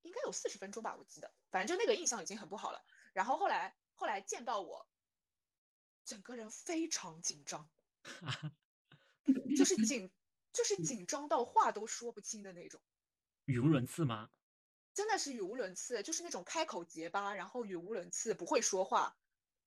[0.02, 2.84] 应该有四十分钟吧，我记得，反正就那个印象已经很不好了。
[3.14, 4.88] 然后后来后来见到我，
[6.04, 7.70] 整个人非常紧张，
[9.56, 10.12] 就是 紧
[10.54, 12.82] 就是紧张到话都说不清的那种，
[13.46, 14.30] 语无伦次吗？
[14.94, 19.16] 真的是语无伦次，就是那种开口结巴，然后语无伦次，不会说话，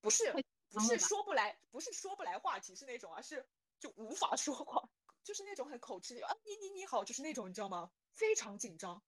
[0.00, 0.30] 不是
[0.68, 3.46] 不是说不来，不是说不来话题，是那种啊，是
[3.78, 4.86] 就无法说话，
[5.22, 7.90] 就是那种很口吃的啊，你你你好，就是那种你知道吗？
[8.12, 9.02] 非常紧张。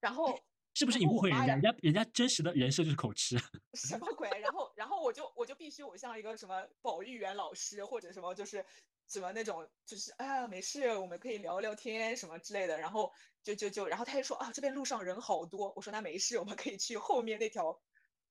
[0.00, 0.38] 然后
[0.74, 1.54] 是不是你误会人家？
[1.54, 3.38] 人家人家真实的人设就是口吃。
[3.74, 4.28] 什么鬼？
[4.28, 4.52] 然后，然
[4.96, 8.64] 后我就我就必须我像一个什么保育员老师或者什么就是
[9.06, 12.78] 什么那种就是哎呀没事，我们可以聊聊天什么之类的。
[12.78, 17.78] 然后就就就，然后他就说啊这边路上人好多，我说那没事，我们可以去后面那条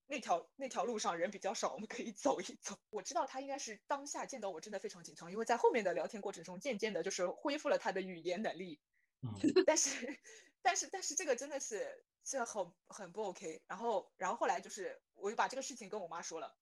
[0.07, 2.75] 那条那条路上人比较少，我们可以走一走。
[2.89, 8.81] 我知道他应该是当下见到我真的非常紧张，因为在后面的聊天过程中，渐渐的就是恢复了他的语言能力。
[9.21, 9.31] 嗯，
[9.65, 10.19] 但是，
[10.61, 13.61] 但是，但是这个真的是这很很不 OK。
[13.67, 16.57] 然后，然后后来就是我就把这个事情跟我妈说了，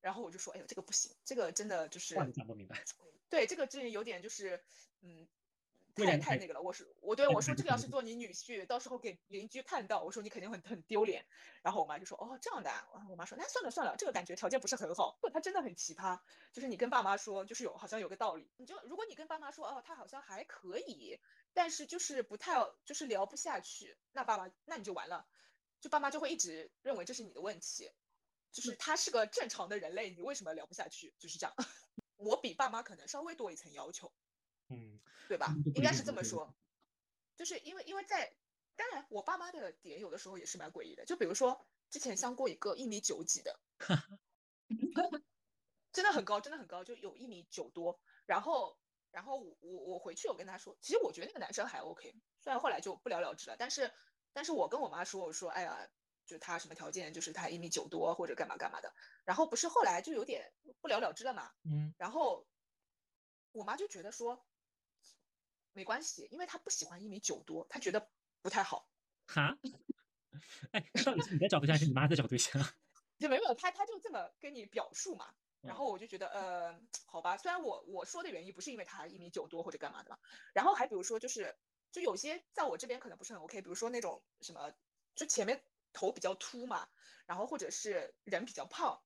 [0.00, 2.82] 然后我就说，哎呦，这个不行，这个真的就是讲不明白。
[3.28, 4.64] 对这个真有点就是
[5.02, 5.28] 嗯。
[6.06, 11.26] 太太那个了，我说我对我说这个要是做你女婿，到时候给邻居看到，我说你肯定很很丢脸。
[11.60, 15.18] 然后我妈就说哦这样的、啊，然后我妈说那算了算了，这个感觉条件不是很好。
[15.20, 16.20] 不，他真的很奇葩，
[16.52, 21.18] 就是你跟爸妈说，就是有好像有个道理，你就如果你跟爸妈说哦他好像还可以，
[21.58, 25.26] 但是就是不太就是聊不下去，那爸妈那你就完了，
[25.80, 27.90] 就爸妈就会一直认为这是你的问题，
[28.52, 31.16] 就是他是个正常的人类，你为什么聊不下去？
[31.18, 31.56] 就是这样。
[32.14, 34.12] 我比爸妈可能稍微多一层要求，
[34.68, 36.54] 嗯，对吧应该是这么说，
[37.34, 38.36] 就是因为因为在
[38.76, 43.58] 当然我爸妈的点有的时候也是蛮诡异的，就比如说之前相过一个一米九几的，
[45.90, 48.00] 真的很高，真的很高，就有一米九多。
[48.26, 48.78] 然后，
[49.10, 53.92] 然后我我我回去我跟他说，其实我觉得那个男生还 OK，虽然后来就不了了之了，但是
[54.32, 55.88] 但是我跟我妈说，我说哎呀，
[56.26, 58.92] 就他什么条件，就是他一米九多或者干嘛干嘛的。
[59.24, 62.46] 然后不是后来就有点不了了之了嘛，嗯，然后
[63.52, 64.46] 我妈就觉得说
[65.72, 68.10] 没关系，因为她不喜欢一米九多，她觉得
[68.42, 68.88] 不太好。
[69.26, 69.58] 哈，
[70.72, 72.62] 哎，到底是你在找对象，还是你妈在找对象？
[73.18, 75.34] 就没有他，他就这么跟你表述嘛。
[75.60, 80.18] 然嗯后我就觉得，呃，好吧，虽然我我说的原因不是因为他一米九多或者干嘛的嘛，
[80.52, 81.56] 然后还比如说就是，
[81.92, 84.72] 就有些在我这边可能不是很 OK，比如说那种什么，
[85.14, 86.88] 就前面头比较秃嘛，
[87.26, 89.02] 然后或者是人比较胖，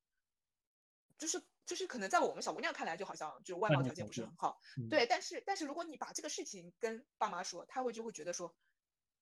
[1.19, 8.55] 就是就是可能在我们小姑娘看来就好像就外外貌条件不是很好，嗯对，但是但是如果你把这个事情跟爸妈说，他会就会觉得说，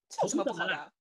[0.09, 0.93] 这有什么不好的啊？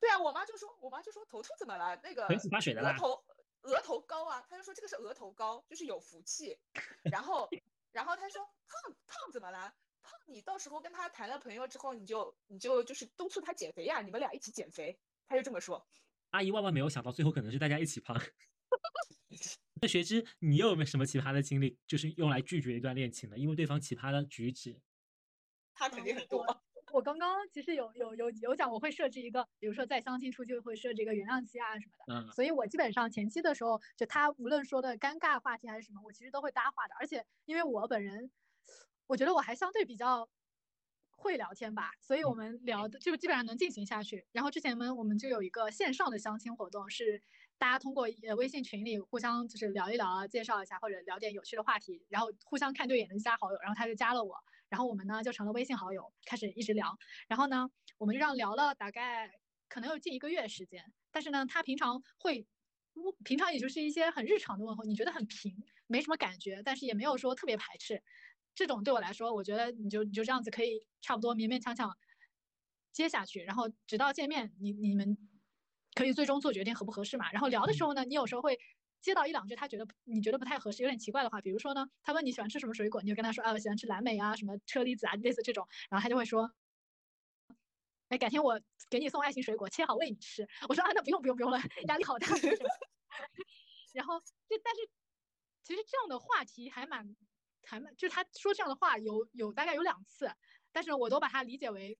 [0.00, 1.98] 对啊，我妈就说，我妈就说头秃怎么了？
[2.02, 3.24] 那个很喜欢水的啦额头
[3.62, 6.58] 额头高啊，他就说这个是额头高，就是有福气。
[7.04, 7.48] 然后
[7.92, 9.74] 然后他说胖胖怎么啦？
[10.02, 14.98] 胖你到时候跟他谈了朋友之后，你就你就就是督促他减肥呀，你们俩一起减肥。
[15.26, 15.86] 他就这么说。
[16.30, 18.16] 阿姨万万没有想到，最后可能是大家一起胖。
[19.80, 23.38] 那学之，你有没有什么奇葩的经历，就是用来拒绝一段恋情的？
[23.38, 24.80] 因为对方奇葩的举止。
[25.74, 26.44] 他肯定很多。
[26.98, 32.12] 我刚刚其实有有有有讲，我会设置一个，比如说在相亲初期会设置一个原谅期啊什么的。
[32.12, 36.96] 嗯，所以我基本上前期的时候，就他无论说的尴尬话题还是什么，我其实都会搭话的。
[36.98, 38.32] 而且因为我本人，
[39.06, 40.28] 我觉得我还相对比较
[41.12, 44.26] 会聊天吧，所以我们聊的就基本上能进行下去。
[44.32, 47.22] 然后之前呢，我们就有一个线上的相亲活动，是
[47.58, 54.34] 大家通过呃微信群里互相就是聊一聊啊，介绍一下或者聊点有趣的话题，然后互相看对眼的加好友，然后他就加了我，
[54.68, 56.96] 然后我们呢就成了微信好友，开始一直聊。
[57.28, 59.30] 然后呢，我们就这样聊了大概
[59.68, 60.92] 可能有近一个月时间。
[61.10, 62.46] 但是呢，他平常会，
[63.24, 68.02] 平常也就是一些很日常的问候，你觉得很平，没什么感觉，但是也没有说特别排斥。
[68.54, 71.96] 这种对我来说，我觉得你就你就这样子可以差不多勉勉强强
[72.92, 75.16] 接下去，然后直到见面，你你们
[75.94, 77.30] 可以最终做决定合不合适嘛。
[77.30, 78.58] 然后聊的时候呢，你有时候会
[79.00, 86.52] 接到一两句他觉得你觉得不太合适、有点奇怪的话，比如说呢，他问你喜欢吃什么水果，你就跟他说啊，我喜欢吃蓝莓啊，什么车厘子啊，类似这种，然后他就会说。
[88.08, 88.58] 哎，改天我
[88.88, 90.48] 给你送爱心水果，切好喂你吃。
[90.66, 92.26] 我说啊，那不用不用不用了，压力好大。
[93.92, 94.88] 然后就但是
[95.62, 97.14] 其实这样的话题还蛮
[97.64, 100.32] 还蛮，就是他说这样的话有有大概有两次，
[100.72, 101.98] 但是我都把它理解为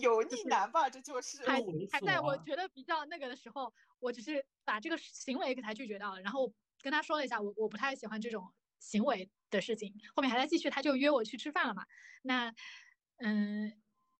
[0.00, 1.44] 油腻男吧，这就是。
[1.46, 9.94] 还还在我觉得比较那个的时候，我只是把这个行为给他拒绝掉了，然后跟他说了一下，我我不太喜欢这种行为的事情。
[10.14, 11.86] 后面还在继续，他就约我去吃饭了嘛。
[12.22, 12.52] 那
[13.18, 13.72] 嗯，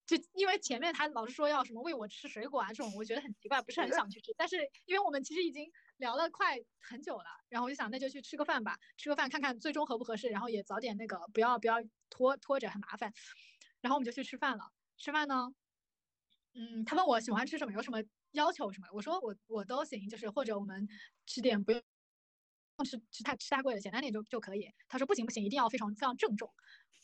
[0.07, 4.33] 就因为前面他老是说要什么喂我吃水果啊这种，我觉得很奇怪，不是很想去吃。
[4.37, 11.77] 但是因为我们其实已经聊了快很久了，然后我就想那就去吃个饭吧，吃个饭看看最终合不合适，然后也早点那个不要不要
[12.09, 13.13] 拖拖着很麻烦。
[13.81, 14.73] 然后我们就去吃饭了。
[14.99, 15.49] 吃饭呢，
[16.55, 17.99] 嗯，他问我喜欢吃什么，有什么
[18.33, 20.87] 要求什么，我说我我都行，就是或者我们
[21.27, 21.83] 吃点不用
[22.85, 24.71] 吃吃太吃太贵的，简单点就就可以。
[24.89, 26.51] 他说不行不行，一定要非常非常郑重。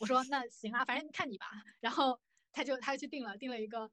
[0.00, 1.46] 我说那行啊，反正看你吧。
[1.80, 2.20] 然后
[2.52, 3.90] 他就他就去订了订了一个，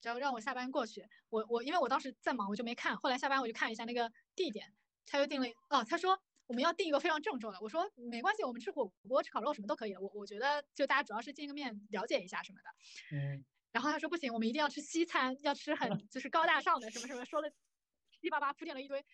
[0.00, 1.06] 只要让我下班过去。
[1.30, 2.96] 我我因为我当时在忙，我就没看。
[2.98, 4.74] 后来下班我就看一下那个地点，
[5.06, 6.20] 他就订了哦，他说。
[6.48, 10.00] 我们要定一个非常郑重的，我说没关系，我们吃火锅、吃烤肉什么都可以的。
[10.00, 12.70] 我我觉得就大家主要是见个面，了解一下什么的。
[13.16, 19.04] 嗯，然后他说不行，我们一定要吃西餐，要吃很就是高大上的什么什么，说了七七八八铺垫了一堆。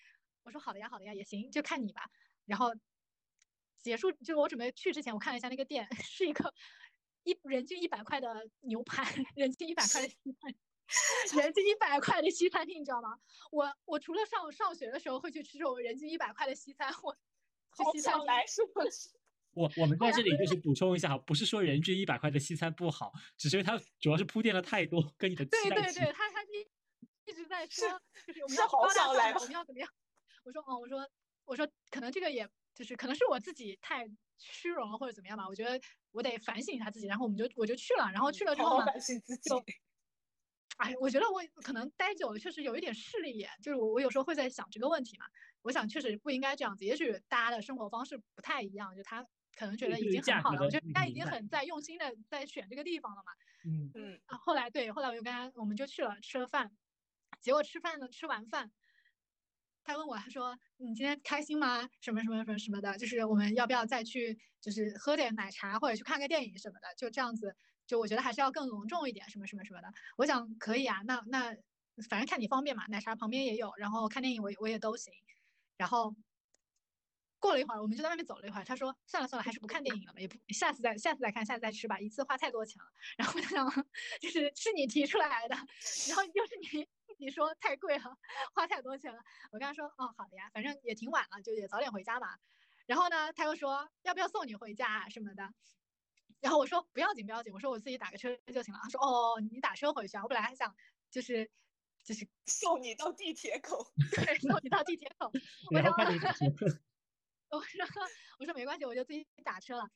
[0.45, 2.09] 我说好的呀，好的呀，也行，就看你吧。
[2.47, 2.73] 然后
[3.83, 6.55] 结束，就我准备去之前，我看了一下那个店， 是一个
[7.25, 9.03] 一人均一百块的牛排，
[9.35, 10.55] 人均一百块的西餐，
[11.41, 13.19] 人均一百块的西餐厅，你知道吗？
[13.51, 17.17] 我我除了上上学的时候会去吃这种人均一百块的西餐，我
[17.71, 19.11] 好想来是不是？
[19.55, 26.69] 我我们在这里就是补充一下，不是说人均一百块的西餐不好，只是因为它主要是铺垫了太多跟你的期对对对，他他一
[27.31, 27.89] 一直在说，
[28.27, 29.89] 就是我们要好要高大想来上，我们要怎么样？
[30.45, 31.09] 我说哦，我说
[31.45, 34.05] 我说可能这个也就是可能是我自己太
[34.39, 35.81] 虚荣了或者怎么样吧，我觉得
[36.11, 39.51] 我得反省一下自己，然后我们就我就去了，然后去了之后呢，好好反省自己。
[40.79, 45.27] 就哎，我觉得我可能待久了，确实有一点势利眼，就是我我有时候会在想这个问题嘛。
[45.63, 49.25] 我想确实不应该这样子，也许大家的生活方式不太一样，就他
[49.57, 53.33] 可能觉得已经很好了，我觉得他已经很在用心的在选这个地方了嘛。
[53.65, 56.71] 嗯，嗯，啊，后来对，后来我就跟他，我们就去了吃了饭，
[57.41, 58.71] 结果吃饭呢，吃完饭，
[59.85, 61.89] 他问我，他说你今天开心吗？
[62.03, 67.57] 什么什么什么什么的，就是我们要不要再去，就是喝点奶茶或者去看个电影什么的，就这样子，
[67.87, 69.89] 就我觉得还是要更隆重一点，什么什么什么的。
[70.17, 71.55] 我想可以啊，那那
[72.09, 75.13] 反正看你方便嘛，奶茶旁边也有，然后看电影我我也都行。
[75.77, 76.15] 然后
[77.41, 82.89] 过了一会儿，我们就在外面走了一会儿，他说算了算了，还是不看电影了吧，也不下次再下次再看，下次再吃吧，一次花太多钱了。
[83.19, 83.67] 然后我就想，
[84.21, 85.55] 就是是你提出来的，
[86.09, 88.05] 然后又是你你说太贵了，
[88.55, 89.19] 花太多钱了。
[89.53, 92.39] 我跟他说，哦，好的呀，反正也挺晚了，就也早点回家吧。
[92.87, 95.49] 然后呢，他又说要不要送你回家什么的。
[96.45, 98.79] 然后我说不要紧不要紧，我说我自己打个车就行了。
[98.83, 100.23] 他说哦，你打车回去啊？
[100.23, 100.77] 我本来还想
[101.11, 101.51] 就是
[102.05, 103.83] 就是 送你到地铁口。
[104.15, 105.33] 对送你到地铁口。
[105.73, 105.91] 我说
[107.51, 108.03] 我说
[108.41, 109.89] 我说没关系，我就自己打车了。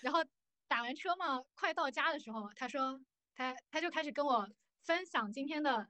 [0.00, 0.24] 然后
[0.68, 3.00] 打完车嘛，快到家的时候，他说
[3.34, 4.48] 他他就开始跟我
[4.84, 5.88] 分享今天的，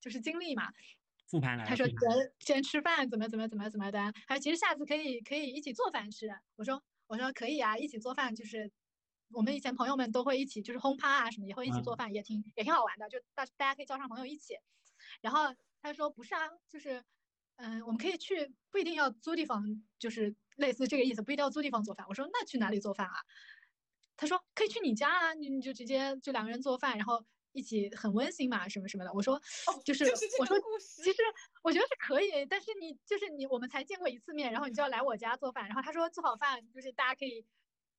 [0.00, 0.70] 就是经历嘛。
[1.30, 1.92] 复盘来了，他说得
[2.40, 6.28] 今天吃饭怎么怎么怎么怎么的，他说其实下次可以可以一起做饭吃。
[6.56, 8.70] 我说我说可以啊，一起做饭就是
[9.30, 14.54] 我们以前朋友们都会一起就是轰趴啊什么也会一起做嗯饭，也挺也挺好玩的，就大大家可以叫上朋友一起。
[15.20, 17.02] 然后他说不是啊，就是
[17.56, 19.64] 嗯，我们可以去，不一定要租地方，
[19.98, 22.06] 就是类似这个意思，不一定要租地方做饭。
[22.08, 23.14] 我说那去哪里做饭啊？
[24.16, 29.12] 他说可以去你家啊，你你就直接就两个人做饭，然后一起很温馨嘛，什么什么的。
[29.12, 31.18] 我说哦就是就是我说其实
[31.62, 37.44] 我觉得是可以，但是你就是你我们才见过一次面，然后你就要来我家做饭，然后他说做好饭就是大家可以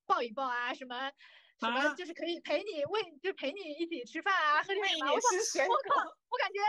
[0.05, 1.11] 抱一抱啊，什么
[1.59, 5.09] 什么啊就是可以陪你喂，就陪你一起吃饭啊，喝点喂什么。
[5.09, 6.59] 你我说吃水我靠，我感觉。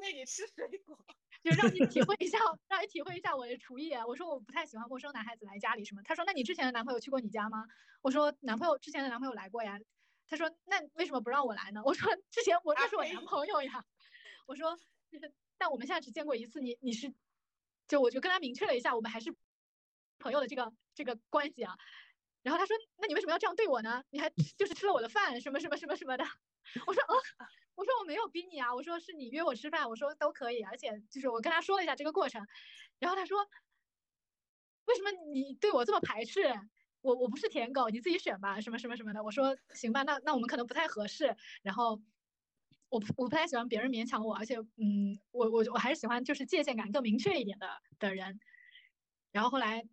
[0.00, 0.98] 喂你吃水果。
[1.42, 2.38] 就让你体会一下，
[2.68, 3.94] 让你体会一下我的厨艺。
[4.06, 6.02] 我说我不太喜欢陌生男孩子来家里什么。
[6.04, 7.64] 他说那你之前的男朋友去过你家吗？
[8.02, 9.78] 我说男朋友之前的男朋友来过呀。
[10.28, 11.80] 他说那为什么不让我来呢？
[11.82, 13.82] 我说之前我那是我男朋友呀。
[14.46, 14.76] 我说
[15.10, 17.10] 就是但我们现在只见过一次，你你是
[17.88, 19.34] 就我就跟他明确了一下，我们还是
[20.20, 21.74] 朋友的这个这个关系啊。
[22.42, 24.04] 然后他说那你为什么要这样对我呢？
[24.10, 26.24] 你还就是吃了我的饭什么什么什么什么的。
[26.86, 27.14] 我说哦。
[27.76, 32.46] 我说我没有逼你啊，我说是你约我吃饭，我说都可以，而且就是我跟他说了一下这个过程，
[32.98, 33.38] 然后他说，
[34.84, 36.42] 为什么你对我这么排斥？
[37.00, 39.24] 我我不是舔狗，你自己选吧，什么什么什么的。
[39.24, 41.34] 我说行吧，那那我们可能不太合适。
[41.62, 42.02] 然后
[42.90, 47.66] 我我不太喜欢别人勉强我，而且嗯，我我我还是喜欢就是界限感更明确一点的
[47.98, 48.40] 的人。
[49.32, 49.84] 然后后来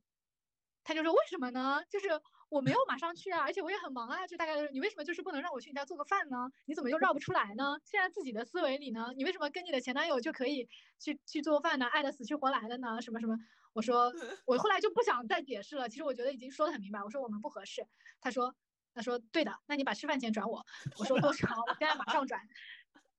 [0.88, 1.84] 他就说为什么呢？
[1.90, 2.08] 就是。
[2.50, 6.50] 我没有马上去啊，而且我也很忙啊，就大概就是你为什么就是不能让我去你家做个饭呢？
[6.64, 7.78] 你怎么又绕不出来呢？
[7.84, 10.66] 现在自己的思维里呢，你为什么跟你的前男友就可以
[10.98, 11.86] 去去做饭呢？
[11.88, 13.02] 爱的死去活来的呢？
[13.02, 13.36] 什么什么？
[13.74, 14.14] 我说
[14.48, 17.04] 我后来就不想再解释了，其实我觉得已经说的很明白。
[17.04, 17.86] 我说我们不合适。
[18.22, 18.56] 他说
[18.94, 20.66] 他说对的，那你把吃饭钱转我。
[20.98, 21.50] 我说 多少？
[21.68, 22.40] 我现在马上转。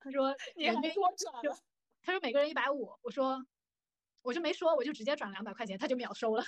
[0.00, 1.58] 他说你还多转了。
[2.00, 2.88] 他说每个人一百五。
[3.02, 3.44] 我说
[4.22, 6.42] 我就没说，我就直接转两百块钱，他就秒收了。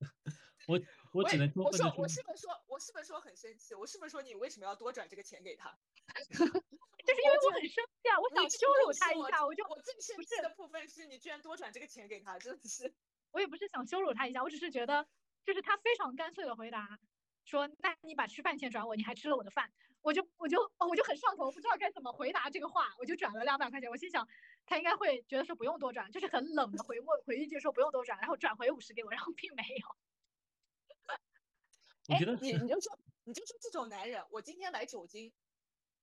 [0.68, 0.80] 我。
[1.12, 3.74] 我只能我说我是不是说，我是不是说很生气？
[3.74, 5.76] 我是不是说你为什么要多转这个钱给他？
[6.30, 12.94] 就是因为我很生气啊，我想羞辱他一下，我就我最生气的部分是你居然多转这个钱给他，真的是。
[13.32, 15.04] 我也不是想羞辱他一下，我只是觉得，
[15.44, 17.00] 就是他非常干脆的回答
[17.44, 19.72] 说：“那你把吃饭钱转我，你还吃了我的饭。”
[20.02, 23.90] 我就我就哦我就很上头，不知道该怎么回答这个话，我就转了两百块钱。
[23.90, 24.28] 我心想
[24.70, 29.96] 他应该会觉得说不用多转，就是很冷的回我回一句说不用多转，然后转回五十给我，然后并没有。
[32.06, 35.34] 我觉得你你就说你就说这种男人，我今天买酒精，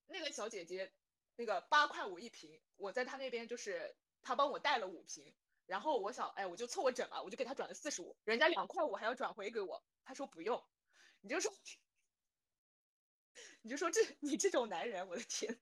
[0.07, 0.91] 那个小姐姐
[1.37, 5.33] 那个八块五一瓶，我在她那边就是她帮我带了五瓶，
[5.65, 10.61] 然后我想哎我就凑个整嘛，我就给她转了四十五，人家两块五还要转回给我，她说不用，
[11.21, 11.53] 你就说
[13.63, 15.57] 你就说这你这种男人，我的天！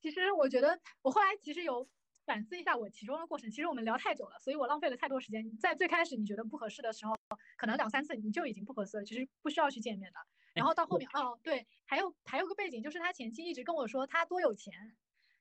[0.00, 1.86] 其实我觉得，我后来其实有
[2.24, 3.50] 反思一下我其中的过程。
[3.50, 5.58] 其实我们聊太久了，所以我浪费了太多时间。
[5.58, 7.14] 在最开始你觉得不合适的时候，
[7.56, 10.18] 可能两三次你就已经不合适了，其实不需要去见面的。
[10.54, 14.72] 然后到后面，哦，对，还有还有个背景，就是他前期一直跟我说他多有钱，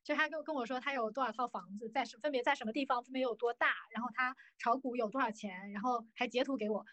[0.04, 6.86] 就他跟跟我说他有多少套房子，在分别在什么地方，分别有多大，然后他炒股有多少钱，然后还截图给我。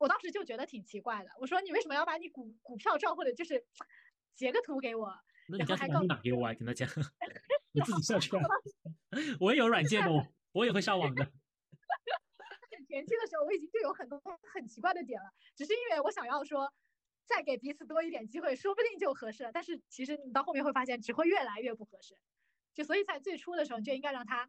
[0.00, 3.66] 我当时就觉得挺奇怪的，我说你为什么要把你股股票账或者就是
[4.34, 5.14] 截个图给我？
[5.50, 6.88] 那你干脆把密码给我啊，跟他讲，
[7.72, 8.42] 你自己下去啊。
[9.40, 11.24] 我也有软件的，我我也会上网的。
[12.88, 14.20] 前期的时候我已经就有很多
[14.52, 16.72] 很奇怪的点了，只是因为我想要说
[17.24, 19.50] 再给彼此多一点机会，说不定就合适了。
[19.52, 22.16] 但是其实你到后面会发现只会越来越不合适，
[22.74, 24.48] 就所以在最初的时候你就应该让他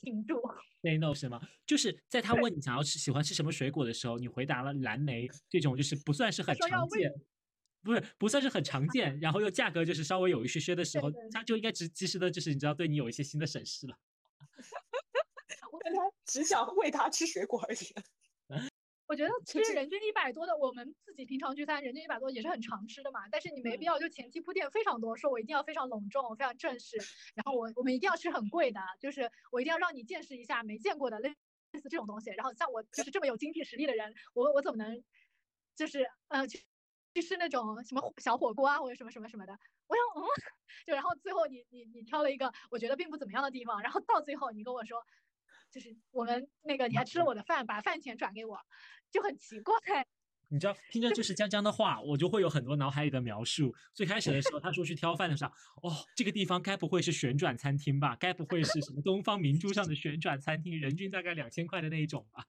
[0.00, 0.42] 停住。
[0.82, 1.40] Say no 是吗？
[1.64, 7.12] 就是在他问你想要吃喜欢吃什么水果的时候，你回答了蓝莓这种，就是不算是很常见。
[7.84, 13.98] 不是不算是很常 见，然后又价格就是稍微有一些些的时候，他就应该及及时的，就是你知道对你有一些新的审视了。
[15.70, 17.78] 我跟他只想喂他吃水果而已。
[19.06, 23.20] 我觉得其实人均一百多的，我们自己平常聚餐，人均一百多也是很常吃的嘛。
[23.30, 26.96] 但是你没必要就前期铺垫非常多，说我一定要非常隆重、非常正式，
[27.34, 31.28] 然后我我们一定要吃很贵的，就是我一定要让你见识一下没见过的类
[31.72, 32.30] 类似这种东西。
[32.30, 35.04] 然后像我就是这么有经济实力的人，我我怎么能
[35.76, 36.64] 就是呃去。
[37.14, 39.52] 就是那种什么小火锅啊，或者什么什么什么的，
[39.86, 40.26] 我想，嗯，
[40.84, 45.00] 就然后最后你你你挑了一个我觉得并不怎么样的地方，然后到最后你跟我说，
[45.70, 48.58] 就是我们那个你还吃了我的饭，把饭钱转给我，
[49.12, 49.74] 就很奇怪。
[50.48, 53.74] 你知道，听着就是 江江的话，我就会有很多脑海里的描述。
[53.94, 55.50] 最开始的时候，他说去挑饭的时候，
[55.88, 58.14] 哦，这个地方该不会是旋转餐厅吧？
[58.16, 62.44] 该不会是什么东方明珠上的旋转餐厅，人均大概两千块的那一种吧？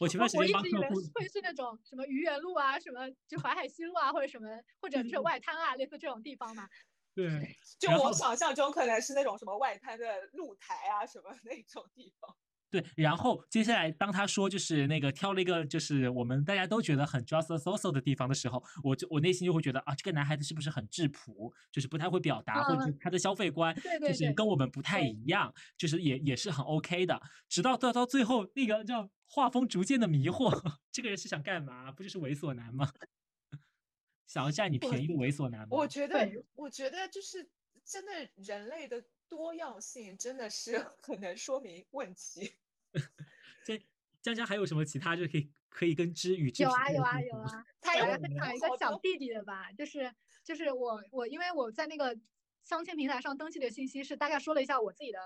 [0.00, 4.48] 我前段时间帮客户，会是那种什么愚园路啊，什么就淮海西路啊，或者什么，
[4.80, 6.68] 或者是外滩啊，类似这种地方嘛？
[7.14, 12.36] 对，就我想象中可能是那种什么外滩的露台啊，什么那种地方。
[12.68, 27.20] 对，然后接下来当他说就是那个挑了一个就是我们大家都觉得很 just so so 的地方的时候，我就我内心就会觉得啊，这个男孩子是不是很质朴，就是不太会表达，或者他的消费观就是跟我们不太一样，就是也也是很 OK 的。
[27.48, 30.50] 直到到到最后那个叫画风逐渐的迷惑，
[30.90, 31.92] 这个人是想干嘛？
[31.92, 32.90] 不就是猥琐男吗？
[34.26, 35.68] 想要占你便宜的猥琐男吗？
[35.70, 37.48] 我觉得，我觉得就是
[37.84, 39.04] 真的人类的。
[39.28, 42.54] 多样性真的是 很难说明问题。
[43.64, 43.78] 江
[44.22, 50.12] 江江还有什么其他就可以可以跟之与知有啊有啊有啊， 他有分享一个小弟弟的吧，就是
[50.42, 52.16] 就是我我因为我在那个
[52.64, 55.18] 相亲平台上登记的信息是大概说了一下我自己的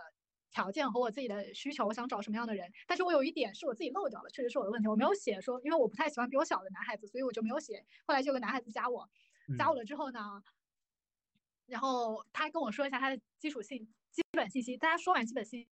[0.51, 7.87] 条件和我自己的需求，我想找什么样的人，但是我有一点是我自己漏掉了，确实是我的问题，我没有写说，因为我不太喜欢比我小的男孩子，所以我就没有写。
[8.05, 9.09] 后来就有个男孩子加我，
[9.57, 10.43] 加我了之后呢。
[11.71, 13.79] 然后他跟我说一下他的基础信
[14.11, 15.67] 基本信息，大家说完基本信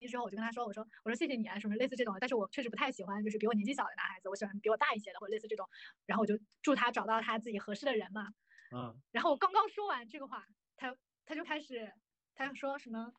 [0.00, 5.68] 息之后，我就跟他说，我说我说谢谢你啊，什么类似这种，但是我确实不太喜欢就是比我年纪小的男孩子，我喜欢比我大一些的或者类似这种。
[6.06, 8.28] 然后我就祝他找到他自己合适的人嘛。
[8.74, 9.00] 嗯。
[9.12, 10.44] 然后我刚刚说完这个话，
[10.76, 11.92] 他他就开始
[12.34, 13.12] 他说什么？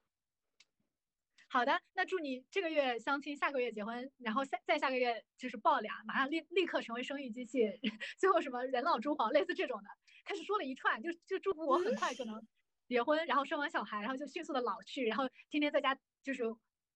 [1.50, 7.62] 好的，那祝你这个月相亲，下个月结婚，然后下再下个月就是抱俩，马上立立刻成为生育机器，
[8.20, 9.90] 最后什么人老珠黄，类似这种的。
[10.28, 12.46] 开始说了一串，就就祝福我很快就能
[12.88, 16.44] 结婚，然后生完小孩，然后就迅速的老去，然后天天在家就是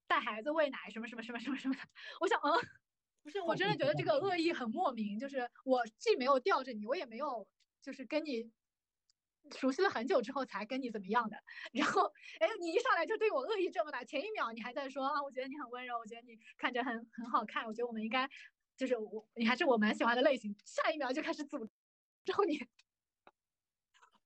[0.07, 1.81] 带孩子喂奶什么什么什么什么什么的。
[2.19, 2.51] 我想，嗯，
[3.23, 7.47] 不是，我真的觉得这个恶意很莫名，就是我既没有吊着你，我也没有
[7.81, 8.51] 就是跟你
[9.55, 11.37] 熟悉了很久之后才跟你怎么样的。
[11.71, 18.29] 然后，哎，你一上来就对我恶意这么大，前一秒你还在说啊，我觉得你很温柔，我觉得你看着很很好看，我觉得我们应该
[18.75, 21.67] 就是我你还是我蛮喜欢的类型，下一秒就开始诅
[22.25, 22.59] 咒你。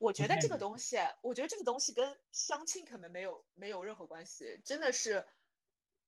[0.06, 5.28] 我觉得这个东西，我觉得这个东西跟相亲可能没有没有任何关系，真的是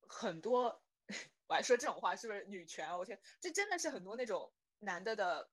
[0.08, 0.84] 很多，
[1.48, 2.96] 我还说这种话是不是女权啊？
[2.96, 5.50] 我天，这真的是很多那种男的的，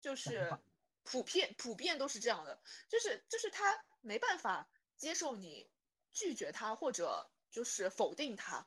[0.00, 0.58] 就是
[1.02, 5.70] 普遍普遍都是这样的，就是就是他没办法接受你
[6.12, 8.66] 拒绝他或者就是否定他，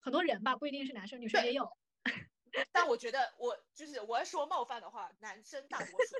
[0.00, 1.78] 很多人吧，不一定是男生，女生也有，
[2.72, 6.14] 但我觉得我就是我要说冒犯的话，男生大多数。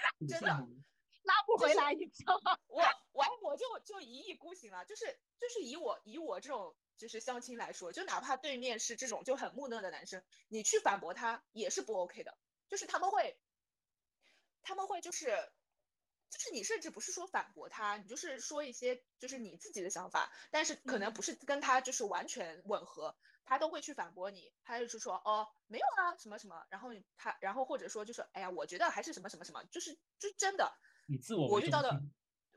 [0.28, 0.48] 真的
[1.22, 2.58] 拉不回来，你知道吗？
[2.68, 2.82] 我
[3.12, 5.04] 我我就就一意孤行了，就是
[5.38, 12.36] 就是以我以我这种就是相亲来说，就哪怕对面是这种就很木讷的男生，你去反驳他也是不 OK 的，
[12.68, 13.38] 就是他们会
[14.62, 15.26] 他们会就是
[16.30, 23.14] 就是你甚至不是说反驳他，你就是说一些就是你自己的想法，但是可能不是跟他就是完全吻合，
[23.50, 30.72] 他都会去反驳你，他就是说哦没有啊什么什么，然后他然后或者说就是哎呀我觉得还是什么什么什么，就是就真的，
[31.08, 32.00] 你自我我遇到的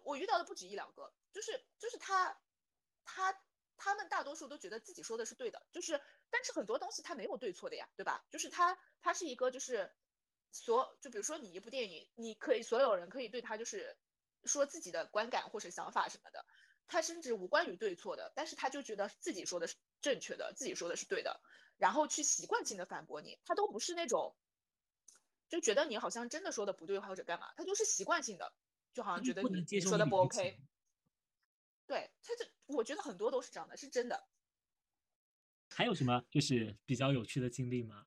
[0.04, 2.40] 我遇到的不止一两个，就是就是他
[3.06, 3.36] 他
[3.76, 8.24] 他们大多数都觉得自己说的是对的，就是但是很多东西他没有对错的呀，对吧？
[8.30, 9.92] 就是他他是一个就是。
[10.56, 13.98] 所就比如说你一部电影，你可以所有人可以对他就是
[14.44, 16.46] 说自己的观感或者想法什么的，
[16.86, 21.42] 他甚至无关于对错的，但是他就觉得自己说的是正确的，自己说的是对的，
[21.78, 24.36] 然后去习惯性的反驳你，他都不是那种
[25.50, 28.54] 就觉得你好像真的说的不对或者干嘛，他就是习惯性的，
[28.94, 30.60] 就好像觉得你说的不 OK。
[31.88, 34.28] 对他这，我觉得很多都是这样的，是真的。
[35.70, 38.06] 还有什么就是比较有趣的经历吗？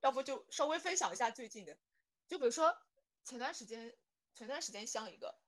[0.00, 1.76] 要不就稍微分享一下最近的，
[2.28, 2.76] 就比如说
[3.24, 3.96] 前段时间，
[4.34, 5.38] 前段时间相一个，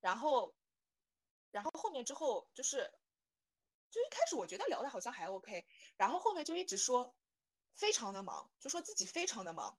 [0.00, 0.54] 然后，
[1.50, 2.90] 然后后面之后就是，
[3.90, 5.64] 就一开始我觉得聊的好像还 OK，
[5.96, 7.14] 然后后面就一直说
[7.74, 9.78] 非常的忙，就说自己非常的忙，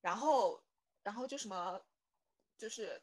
[0.00, 0.64] 然后，
[1.02, 1.84] 然后就什么，
[2.58, 3.02] 就是。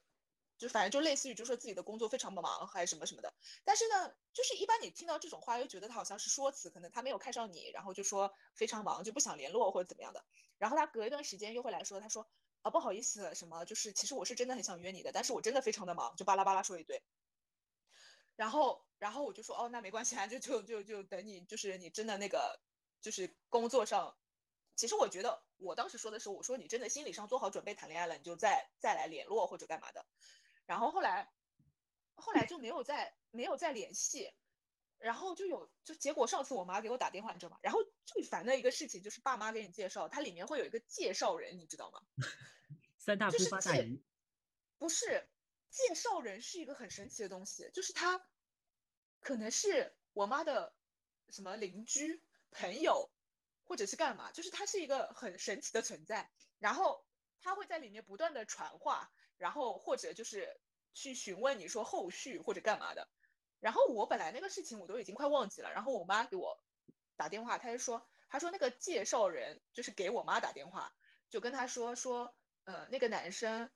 [0.59, 3.33] 就反正就类似于就说自己的工作非常的忙还是什么什么的，
[3.63, 10.25] 但是呢，就是一般你听到这种话又觉得他好像是说辞，可能他没有看上你，然后就说非常忙就不想联络或者怎么样的。
[10.57, 12.27] 然后他隔一段时间又会来说，他说
[12.61, 17.01] 啊不好意思什么，就是其实我是真的很想约你的，但是我真的非常的忙，就巴拉巴拉说一堆。
[18.39, 22.57] 然后然后我就说哦那没关系啊，就就就就等你就是你真的那个
[23.01, 24.15] 就是工作上，
[24.77, 30.05] 其实我觉得我当时说的是我说你真的心理上做好准备谈恋爱了，你就再再来联络或者干嘛的。
[30.65, 31.29] 然后后来，
[32.15, 34.31] 后来就没有再没有再联系，
[34.99, 37.59] 然后就有就结果上次我妈给我打电话，你知道吗？
[37.61, 42.01] 然后最烦的一个事情就是爸妈给你介绍，它里面会有一个介绍人，你知道吗？
[42.97, 44.01] 三大姑八大姨，
[44.77, 45.27] 不是
[45.69, 48.25] 介绍人是一个很神奇的东西，就是他
[49.19, 50.73] 可能是我妈的
[51.29, 53.11] 什么邻居朋友，
[53.63, 57.05] 或者是干嘛，就是他是一个很神奇的存在，然后
[57.41, 59.11] 他会在里面不断的传话。
[59.39, 60.59] 然后或者就是
[60.93, 63.09] 去询问你说后续或者干嘛的，
[63.61, 66.61] 然后我本来那个事情我都已经快忘记了，然后我妈给我
[67.15, 70.93] 打电话，她就说，她说那个介绍人就是给我妈打电话，
[71.29, 73.71] 就跟她说说，呃，那个男生，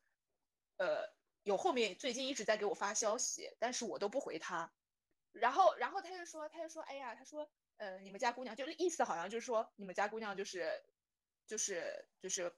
[0.75, 1.09] 呃，
[1.43, 4.73] 有后面最近一直在给我发消息，但是我都不回他，
[5.31, 10.83] 然后然后他就说他就说，哎呀，他说，呃，你们家姑娘就是意思好像就是说你们家姑娘就是
[11.47, 12.55] 就是就是。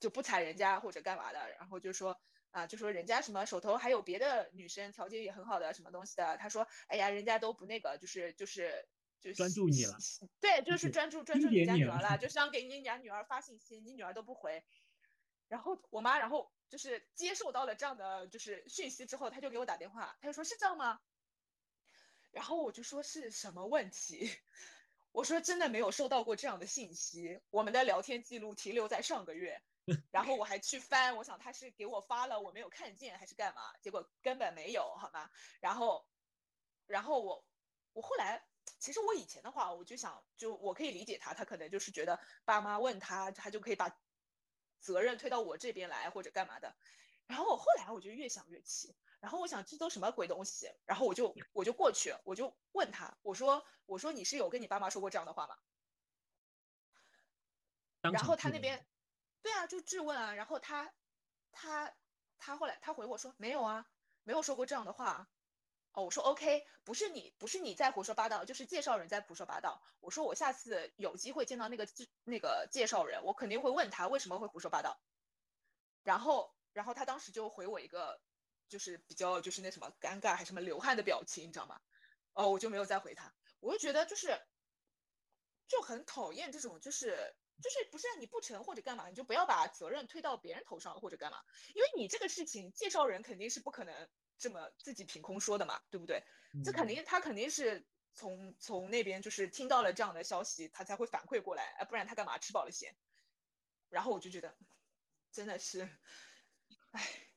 [0.00, 6.36] 就不踩人家或者干嘛的，然后就说啊，就说人家什么手头还有别的女生，条件也很好的什么东西的。
[6.36, 8.86] 他说，哎呀，人家都不那个，就是就是
[9.18, 9.96] 就专注你了。
[10.40, 14.62] 对，就是专注专注你家女儿了， 就想给你家女儿发信息，你女儿都不回。
[15.48, 21.00] 然后我妈，然后就是接受到了这样的就是讯息之后，他就给我打电话，他就说是这样吗？
[22.30, 24.30] 然后我就说是什么问题？
[25.12, 29.62] 我说真的没有收到过这样的信息，我们的聊天记录停留在上个月。
[30.12, 33.74] 然后我还去翻，我想他是给我发了，我没有看见还是干嘛？
[33.80, 35.30] 结果根本没有，好吗？
[35.60, 36.06] 然后，
[36.86, 37.42] 然后我
[37.94, 38.46] 我后来，
[38.78, 43.88] 其实我以前的话，我就想，就我可以理解他，他可能就是觉得爸妈问他，他就可以把
[44.80, 46.74] 责任推到我这边来或者干嘛的。
[47.26, 50.70] 然后我后来我就越想越气，然后我想这都什么鬼东西？
[50.84, 55.58] 然后我就我就过去，我就问他，我说我说你是有跟你爸妈说过这样的话吗？
[58.00, 58.86] 然后他那边。
[59.40, 60.92] 对啊，就质问啊，然后他，
[61.52, 61.94] 他，
[62.38, 63.86] 他后来他回我说没有啊，
[64.24, 65.30] 没有说过这样的话。
[66.00, 69.82] 我说 OK，不是你，不是你在胡说八道，就是介绍人在胡说八道。
[70.00, 71.86] 我说我下次有机会见到那个
[72.24, 75.00] 那个介绍人，我肯定会问他为什么会胡说八道。
[76.02, 78.20] 然后，然后他当时就回我一个，
[78.68, 81.80] 就是比较就是那什么尴尬还什么流汗的表情，你知道吗？
[82.32, 84.40] 哦，我就没有再回他，我就觉得就是，
[85.66, 87.34] 就很讨厌这种就是。
[87.60, 91.42] 就是不是让你不成或者干嘛，你就不要把责任推到别人头上或者干嘛，
[91.74, 96.22] 因为你这个事情介绍人肯定是不可能这么自己凭空说的嘛，对不对？
[96.64, 102.96] 这肯定他肯定是从从那边就是听到了这样的消息，他才会反馈过来，啊，不然他干嘛吃饱了闲？
[103.88, 104.56] 然后我就觉得
[105.32, 105.88] 真的是，
[106.92, 107.28] 哎，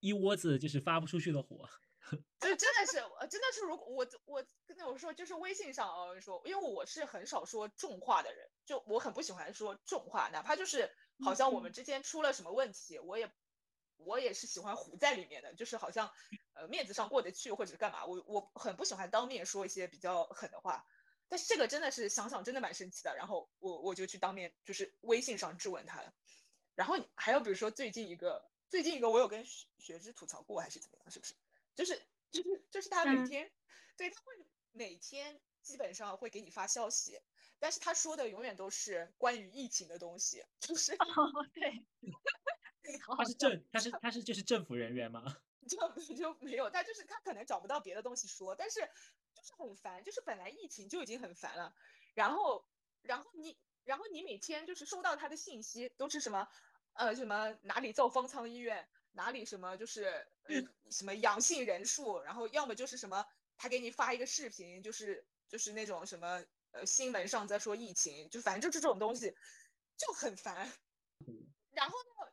[0.00, 1.68] 一窝子就是发不出去的火。
[2.38, 10.88] 就真的是，呃，真的是，如果我我跟我说，就是微信上啊，说，因为我是很少说重话的人，就我很不喜欢说重话，哪怕就是
[11.24, 13.28] 好像我们之间出了什么问题，我也
[13.96, 16.12] 我也是喜欢糊在里面的，就是好像
[16.54, 20.86] 呃面子上过得去或者是干嘛，我我很不喜欢当面说一些比较狠的话，
[21.28, 26.14] 但是这个真的是想想真的蛮生气的，然后我我就去当面就是微信上质问他了，
[26.74, 31.34] 然后还有比如说最近一个最近一个我有跟学学之吐槽过还是怎么样，是不是？
[31.74, 33.24] 就是就是就是他每嗯。
[33.24, 33.52] 天，
[33.96, 34.32] 对他会
[34.72, 37.20] 每天基本上会给你发消息，
[37.58, 41.84] 但是他说的永远都是关于疫情的东西，就是哦，对，
[43.16, 43.34] 他是。
[43.34, 45.22] 政，他是他是就是政府人员吗？
[45.68, 48.80] 就就没有，他就是他可能找不到别的东西说，但是
[49.34, 51.74] 就是很烦，就是本来疫情就已经很烦了，
[52.14, 52.64] 然后
[53.02, 56.46] 然后你然后你每天就是收到他的信息都是什么
[56.92, 60.62] 呃什么哪里造方舱医院，哪里什么就是呃
[60.92, 63.26] 什么阳性人数，然后要么就是什么
[63.56, 69.36] 他给你发一个视频，就是就是那种什么呃新闻上在说疫情，就反正就是这种东西
[69.96, 70.70] 就很烦。
[71.72, 72.32] 然后呢，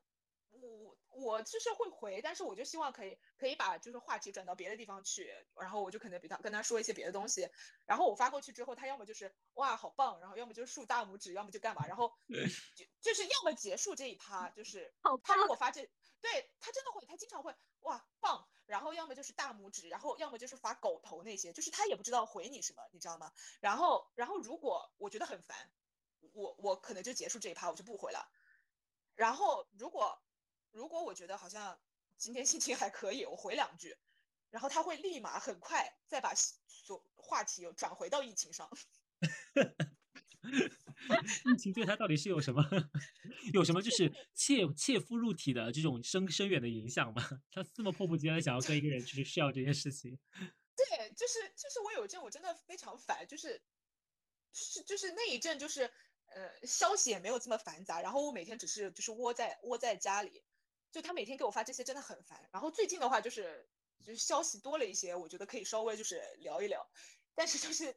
[1.15, 7.49] 我我就是会回，但是我就希望可以可以把就是话题转到别的地方去，然后我就可能比他跟他说一些别的东西，
[7.85, 12.13] 然后我发过去之后，他要么就是哇好棒，然后要么就是竖大拇指，要么就干嘛，然后
[12.75, 14.93] 就就是要么结束这一趴，就是
[15.23, 15.81] 他如棒果发这，
[16.21, 23.31] 对他真的会，他经常会哇棒，然后要么就是大拇指，然后要么就是发狗头那些，就是他也不知道回你什么，你知道吗？
[23.59, 25.71] 然后然后如果我觉得很烦，
[26.33, 28.31] 我我可能就结束这一趴，我就不回了。
[29.15, 30.19] 然后如果
[30.73, 31.79] 如果我觉得好像
[32.17, 33.95] 今天心情还可以，我回两句，
[34.49, 38.69] 然后他会立马很快再把所话题又转回到疫情上。
[41.45, 42.61] 疫情对他到底是有什么
[43.53, 47.23] 有什么就是切切肤入体的这种深深远的影响吗？
[47.51, 50.17] 他这么迫不及待地想要跟一个人去 share 这件事情，
[50.75, 53.61] 对，就是就是我有一阵我真的非常烦，就是
[54.53, 55.83] 是就是那一阵就是
[56.27, 60.43] 呃消息也没有这么繁杂，然后我每天只是就是窝在窝在家里，
[60.93, 62.47] 就他每天给我发这些真的很烦。
[62.53, 63.67] 然后最近的话就是
[64.05, 66.87] 就是消息多了一些，我觉得可以稍微就是聊一聊，
[67.33, 67.91] 但是就是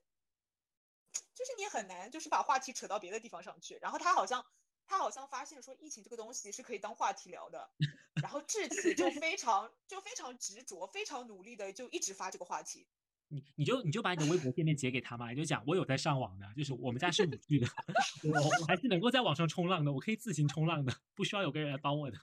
[1.35, 3.79] 就是你很难就是把话题扯到别的地方上去。
[3.83, 4.45] 然后他好像
[4.87, 7.71] 他好像发现说疫情这个东西是可以当话题聊的，
[8.23, 12.89] 然后至此就非常就非常执着，非常努力的就一直发这个话题。
[13.29, 17.67] 你你就你就把你的微博页面截给他嘛，你就讲我有在上网的，就是我们家是五 G 的，
[18.33, 22.17] 我我还是能够在网上冲浪的，我可以自行冲浪的，不需要有个人来帮我的。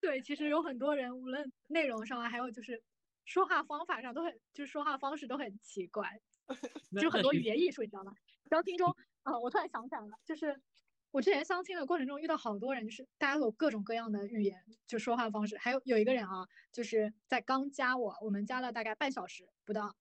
[0.00, 2.82] 对，其实有很多人，无论内容上啊，还有就是
[3.24, 6.20] 说话方法上，都很就是说话方式都很奇怪，
[7.00, 8.12] 就很多语言艺术，你知道吗？
[8.48, 10.60] 相亲中，啊、我突然想起来了，就是
[11.10, 15.56] 我之前相亲的过程中遇到好多人，就是大家都有各种各样的语言，就说话方式。
[15.58, 19.94] 还有有一个人啊，就是在刚加我，我们加了大概半小时不到，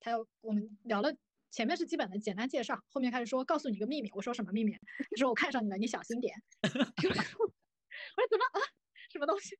[0.00, 1.14] 他有我们聊了。
[1.50, 4.10] 前面是基本的简单介绍，后面开始说告诉你一个秘密。
[4.14, 4.72] 我说什么秘密？
[4.72, 6.34] 他说我看上你了，你小心点。
[6.62, 8.81] 我说怎么啊？
[9.12, 9.56] 什么东西？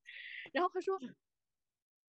[0.53, 0.99] 然后他说，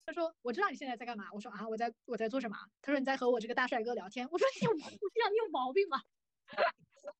[0.05, 1.29] 他说我知道你现在在干嘛。
[1.31, 2.57] 我说啊，我在我在做什么？
[2.81, 4.27] 他说你在和我这个大帅哥聊天。
[4.31, 6.01] 我说你有毛病啊， 你有毛病吧？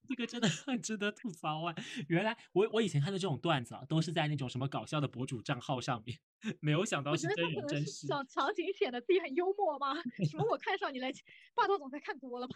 [0.09, 1.76] 这个真的很值得吐槽啊！
[2.07, 6.18] 原来我我以前看的这种段子啊，都是在那种什么搞笑的博主账号上面，
[6.61, 8.07] 没有想到我觉得是真他可能是人真事。
[8.07, 9.95] 想强行显得自己很幽默吗？
[10.30, 11.07] 什么我看上你了，
[11.55, 12.55] 霸道总裁看多了吧？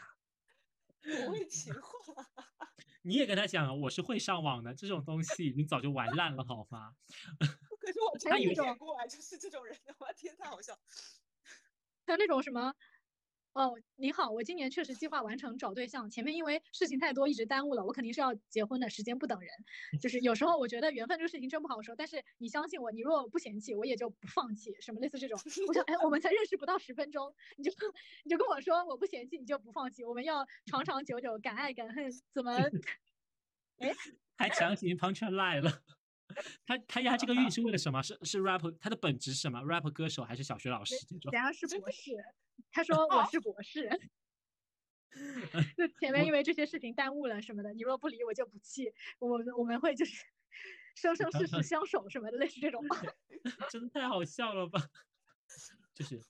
[1.02, 2.24] 不会情话，
[3.04, 6.94] 你也跟他讲，我是会上网的，这种东西已经早就玩烂了，好吗？
[7.82, 10.78] 可是我真的没还有一种见过啊，就是这种人的，我天，太好笑。
[12.06, 12.74] 还有那种什么，
[13.54, 19.50] 哦，你好，我今年确实计划完成找对象，前面因为事情太多一直耽误了，我肯定是要结婚的，时间不等人。
[20.00, 25.38] 就是有时候我觉得缘分这个事情真不好说，但是你相信我，你如果不嫌弃，我也就不放弃，什么类似这种。
[25.68, 27.72] 我想，哎，我们才认识不到十分钟，你就
[28.24, 32.56] 你就跟我说我不嫌弃，你就不放弃，我们要长长久久，敢爱敢恨，怎么？
[33.80, 33.92] 哎
[34.38, 35.84] 还强行 punch line 了。
[36.66, 38.02] 他他压这个韵是为了什么？
[38.02, 41.32] 是是 rap，他的本质是什么？rap 歌手还是小学老师这种？
[41.32, 42.12] 人家是博士，
[42.72, 43.90] 他说我是博士。
[45.76, 50.26] 就前面因为这些事情耽误了什么的，你若不理我就不气，我们我们会就是
[50.96, 52.82] 生生世世相守什么的，类似这种。
[53.70, 54.80] 真的太好笑了吧！
[55.94, 56.22] 就是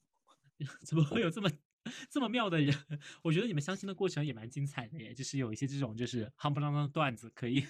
[0.83, 1.51] 怎么会有这么
[2.09, 2.75] 这么妙的人？
[3.21, 7.63] 我觉得你们相亲的过程也蛮精彩的耶，就是有一些这种就是夯不啷当的段子可以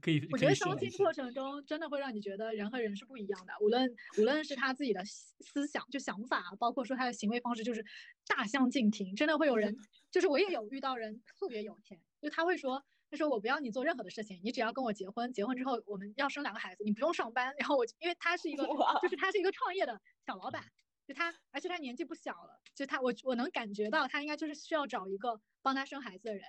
[0.00, 0.26] 可以。
[0.30, 3.88] 我觉得相亲过程中真的会让你觉得人和人是不一样的，无论
[4.18, 7.84] 无论是他自己的思思想就想法，包括说他的行为方式，就是
[8.26, 9.14] 大相径庭。
[9.14, 9.76] 真的会有人，
[10.10, 12.84] 就是我也有遇到人特别有钱，就他会说。
[13.10, 15.32] 他说：“我不要你做任何的事情，你只要跟我结婚。
[15.32, 17.54] 结婚之后，我们要生两个孩子，你不用上班。
[17.58, 20.62] 然后我，因为他是一个，就是他是一个创业的小老板，
[21.06, 26.42] 就他，而且他年纪不小了，就他，我我能感觉到他应该就是需要找一个帮他生孩子的人。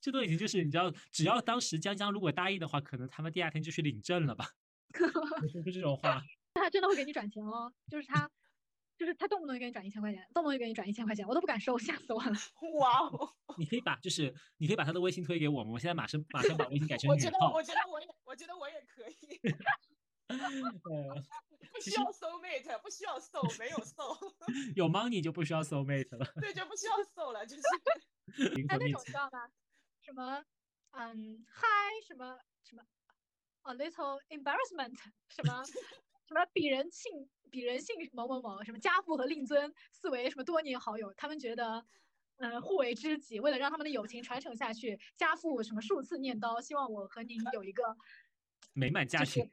[0.00, 4.50] 这都已经就是你知道，只要当时江江如果答应的话，可能他们第二天就去领证了吧？
[5.42, 6.22] 你说出这种话，
[6.54, 8.30] 他真的会给你转钱哦，就是他，
[8.96, 12.32] 就是他动不动就给你转一千块钱，动不动就给你转一千块钱，我都不敢收，吓死我了。
[12.80, 13.34] 哇哦！
[13.58, 19.40] 你可以把就是你可以把他的微信推给我们，我现在马上马上把微信改成我觉得，我觉得我也，我觉得我也可以。
[20.28, 20.36] 呃，
[21.72, 24.32] 不需要 soul mate，不需要 soul，没有 soul，
[24.76, 26.26] 有 money 就不需要 soul mate 了。
[26.40, 27.94] 对，就不需要 soul 了，就是哎，
[28.36, 29.48] 那灵魂面前种知道吗？
[30.08, 30.42] 什么，
[30.92, 31.68] 嗯，嗨，
[32.06, 32.82] 什么什么
[33.64, 34.96] ，a little embarrassment，
[35.28, 41.84] 什么什么鄙人姓鄙人姓某某某，什么家父和令尊四为什么多年好友，他们觉得。
[42.40, 47.82] 嗯，互为知己，为了让他们的友情传承下去，家父什么数次念叨，希望我和您有一个，
[48.74, 49.50] 美满家就是庭，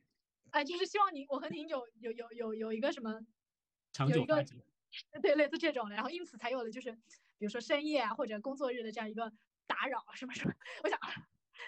[0.51, 3.19] 哎，就是希望您我和您有有有有有一个什么
[3.91, 5.19] 长有一个久发展。
[5.19, 6.91] 对，类似这种的，然后因此才有了就是，
[7.39, 9.33] 比如说深夜啊或者工作日的这样一个
[9.75, 10.53] 打扰什么什么。
[10.83, 10.97] 我想，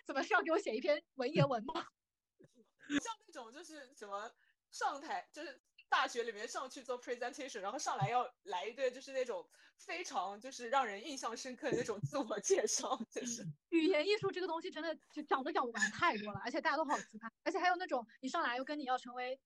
[0.06, 1.74] 怎么是要给我写一篇文言文吗？
[3.04, 4.32] 像那种就是什么
[4.72, 9.46] 上台，就是大学里面上去做 presentation，然后上来要来一堆就是那种
[9.78, 19.38] 非常就是让人印象深刻的那种自我介绍，就是语言艺术这个东西真的就讲都讲不完，太多了，而且大家都好奇葩，而且还有那种你上来又跟你要成为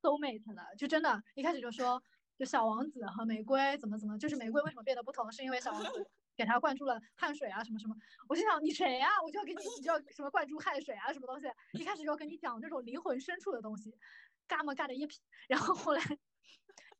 [0.00, 2.00] soul mate 的，就真的一开始就说，
[2.38, 7.94] 就小王子和玫瑰怎么怎么，就是玫瑰为什么变得不同，是因为小王子给他灌注了汗水啊什么什么。
[8.28, 13.94] 我心想你谁呀、我就要给你，你就要什么灌注汗水啊什么东西，一开始就要跟你讲这种灵魂深处的东西，
[14.46, 16.02] 嘎嘛嘎的一批，然后后来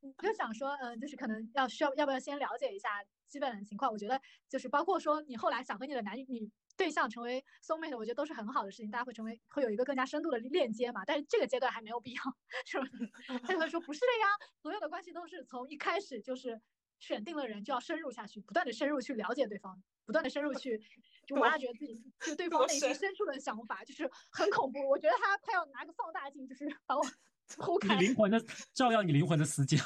[0.01, 3.91] 你就想说，嗯、就是可能要需要要不要先了解一下基本的情况？
[3.91, 11.05] 我觉得就是包括说你后来想和你的男女对象成为 soul mate，我觉得都是很好的事情，大家会成为会有一个更加深度的链接嘛。
[11.05, 12.23] 但是这个阶段还没有必要，
[12.67, 12.87] 是吧？
[13.45, 14.27] 他就会说不是的呀，
[14.61, 16.61] 所有的关系都是从一开始就是
[17.03, 19.77] 选定了人就要深入下去，不断的深入去了解对方，
[20.07, 20.81] 不断的深入 去
[21.27, 24.89] 就挖掘自己就对方多内心深深处的想法，就是很恐怖。
[24.89, 27.05] 我觉得他快要拿个放大镜，就是把我
[27.59, 28.07] 剖你。
[28.07, 28.41] 灵魂的
[28.73, 29.77] 照耀你灵魂的死角，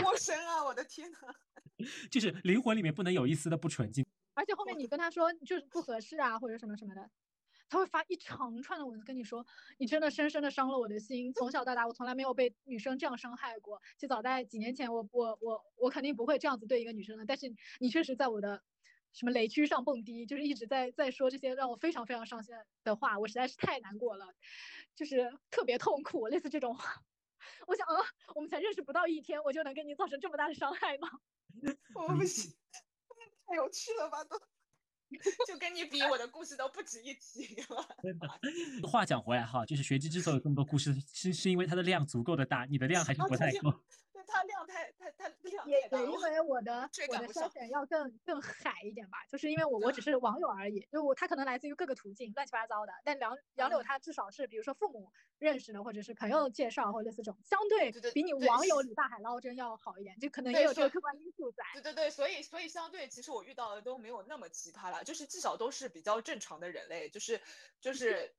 [0.00, 0.64] 多深啊！
[0.64, 1.18] 我的天呐，
[2.08, 4.06] 就是灵魂里面不能有一丝的不纯净。
[4.34, 7.10] 而且后面你跟他说就是不合适啊，或者什么什么的，
[7.72, 9.46] 他会发一长串的文字跟你说，
[9.78, 11.32] 你真的深深的伤了我的心。
[11.32, 13.80] 从小到大，我从来没有被女生这样伤害过。
[13.98, 17.46] 就早在几年前，我我我我肯定不会这样子对一个女生的，但是
[17.80, 18.62] 你确实在我的
[19.14, 22.54] 什么雷区上蹦迪，就是一直在在说这些让我非常非常伤心
[22.84, 24.26] 的话，我实在是太难过了，
[24.94, 26.76] 就是特别痛苦，类似这种。
[27.66, 27.96] 我想啊，
[28.34, 31.08] 我们才认识不到一天，我就能给你造成这么大的伤害吗？
[31.96, 32.52] 我不行，
[33.46, 34.38] 太有趣了吧都。
[35.46, 37.86] 就跟你比，我的故事都不值一提了。
[38.02, 38.28] 真的。
[38.88, 43.72] 话讲回来哈，就是学姐之所以有这么多故事，是是因为它的量足够的大，你的量还是不太够。
[44.32, 45.80] 对，它量太太太量也。
[45.80, 52.92] 也因为我的我的筛选要更更海一点吧，就是因为我我只是网友而已，就我他可能来自于各个途径，乱七八糟的。
[53.04, 61.64] 但杨杨柳嗯他至少是比如说父母认识的，或者是朋友介绍，或者类似这种，相对比你网友里大海捞针要好一点，就可能也有这个客观因素在。
[61.74, 67.40] 对对对，所以所以相对，其实我遇到的都没有那么奇葩了，就是至少都是比较正常的人类，就是
[67.80, 68.34] 就 是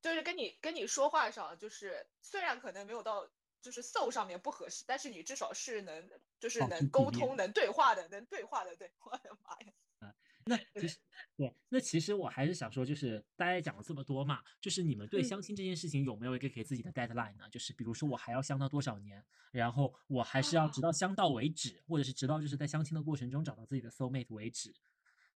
[0.00, 3.28] 就是跟你跟你说话上，就是虽然可能没有到
[3.64, 8.76] 就是 soul 上面不合适，但是你至少是能就是能沟通、能对话的、能对话的。
[8.76, 10.14] 对， 我的妈呀！
[10.46, 10.98] 那其实
[11.38, 17.48] 对，那其实我还是想说，就是大家讲了这么多嘛，就是你们对嗯相亲这件事情有没有一个给自己的 deadline 呢？
[17.48, 24.74] 就是比如说我还要相到多少年，然后我还是要直到相到为止，或者是直到就是在相亲的过程中找到自己的 soul mate 为止，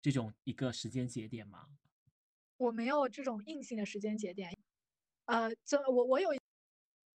[0.02, 1.68] 这种一个时间节点吗？
[2.56, 4.58] 我没有这种硬性的时间节点，
[5.26, 6.34] 呃，这我我有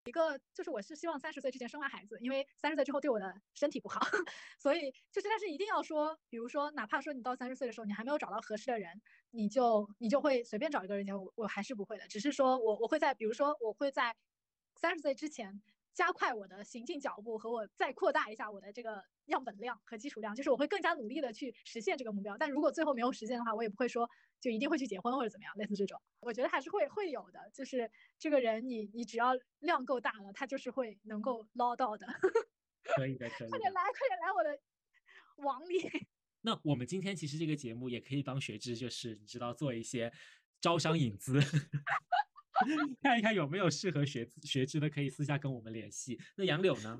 [0.09, 4.01] 一个，就是我是希望三十岁之前生完孩子，因为三十岁之后对我的身体不好，
[4.59, 9.01] 所以就是但是一定要说，比如说哪怕说你到三十岁的时候你还没有找到合适的人，
[9.31, 14.17] 你就你就会随便找一个人结婚，我我还是不会的，只是说我我会在比如说我会在
[14.75, 22.37] 三十岁之前加快我的行进脚步和我再扩大一下我的这个样本量和基础量，就是我会更加努力的去实现这个目标。
[22.37, 24.09] 但如果最后没有实现的话，我也不会说
[24.41, 27.51] 就一定会去结婚或者怎么样，类似这种，我觉得还是会会有的。
[27.55, 32.07] 就是这个人你你只要量够大了，他就是会能够捞到的。
[32.85, 33.73] 可以的，可以的快点。
[33.73, 34.59] 来，快点来我的
[35.45, 36.07] 网里。
[36.43, 40.11] 那我们今天其实这个节目也可以帮学智，就是你知道做一些
[40.61, 41.39] 招商引资，
[43.03, 46.19] 看一看有没有适合学学知的，可以私下跟我们联系。
[46.37, 46.99] 那杨柳呢？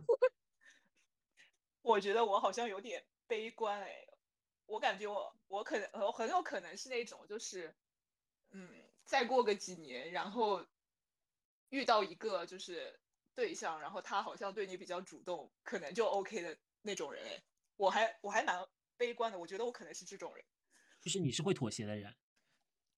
[1.89, 4.07] 我觉得我好像有点悲观哎，
[4.67, 7.75] 我感觉我我可能我很有可能是那种就是，
[8.51, 8.69] 嗯，
[9.07, 10.67] 再过个几年，然后
[11.71, 13.01] 遇到一个就是
[13.35, 17.43] 对象，然后他好像对你比较主动，可能就 OK 的那种人哎，
[17.77, 18.63] 我还我还蛮
[18.99, 20.45] 悲观的，我觉得我可能是这种人。
[21.01, 22.15] 就是你是会妥协的人，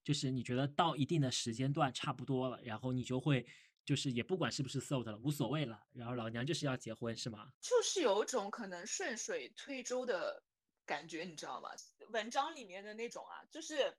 [0.02, 3.46] 就是你觉得到一定的时间段差不多了，然后你就会
[3.84, 7.52] 就是也不管是不是 sold 了，无所谓了，然后老娘就是要结婚，是吗？
[7.60, 10.42] 就是有一种可能顺水推舟的
[10.86, 11.70] 感觉，你知道吗？
[12.10, 13.96] 文章里面的那种啊，就是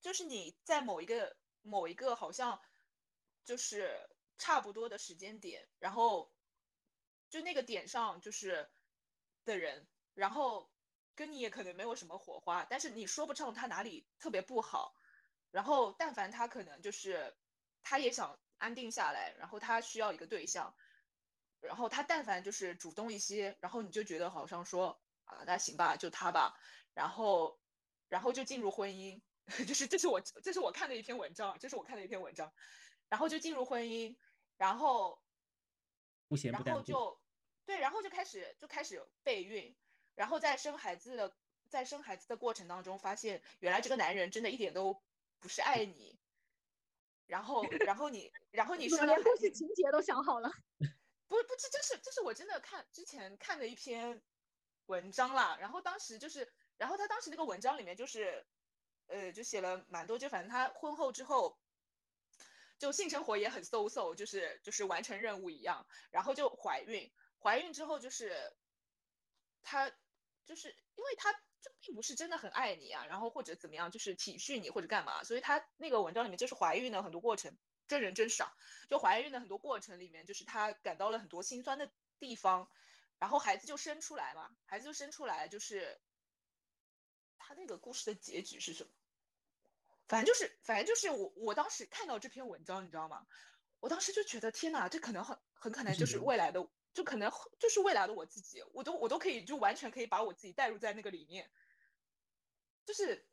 [0.00, 2.60] 就是你在某一个某一个好像
[3.44, 6.32] 就是差不多的时间点，然后
[7.30, 8.68] 就那个点上就是
[9.44, 10.70] 的人，然后
[11.14, 14.94] 跟你也可能没有什么火花，但是你说不上他哪里特别不好，
[15.50, 17.36] 然后但凡他可能就是
[17.82, 20.74] 他也想安定下来，然后他需要一个对象，
[21.60, 26.58] 然后他但凡就是主动一些，然后你就觉得好像说啊那行吧，就他吧，
[26.94, 27.58] 然后
[28.08, 29.20] 然后就进入婚姻。
[29.68, 32.50] 就是这是我这是我看的一篇文章，这是我看的一篇文章，
[33.10, 34.16] 然后就进入婚姻，
[34.56, 35.22] 然后
[36.28, 37.20] 不咸不淡，然后就
[37.66, 39.76] 对，然后就开始就开始备孕，
[40.14, 41.36] 然后在生孩子的
[41.68, 45.02] 在生孩子的过程当中，发现原来这个男人真的一点都
[45.40, 46.18] 不是爱你，
[47.26, 50.50] 然后然后你然后你说连故事情节都想好了，
[51.28, 54.22] 不不这这是这是我真的看之前看的一篇
[54.86, 58.46] 文章啦，然后当时就是然后他当时那个文章里面就是。
[59.06, 61.58] 呃，就写了蛮多，就反正他婚后之后，
[62.78, 68.56] 就性生活也很 so so，就是就是完成任务一样，然后就怀孕，怀孕之后就是
[69.62, 69.90] 他
[70.46, 77.56] 就是因为他就并不是真的很爱你啊，然后或者怎么样，就是体恤你或者干嘛，所以他那个文章里面就是怀孕的很多过程，
[77.88, 78.44] 真人真事，
[78.90, 81.90] 就怀孕的很多过程里面，就是他感到了很多心酸的
[82.20, 82.68] 地方，
[83.18, 85.98] 然后孩子就生出来嘛，孩子就生出来就是。
[87.46, 88.90] 他那个故事的结局是什么？
[90.08, 93.26] 反正就是，反正就是我我当时看到这篇文章，你知道吗？
[93.80, 101.50] 我当时就觉得天哪，这可能很很可能就是未来的，就可能就是未来的我自己，我都我都可以就完全可以把我自己带入在那个里面，
[102.86, 103.28] 就是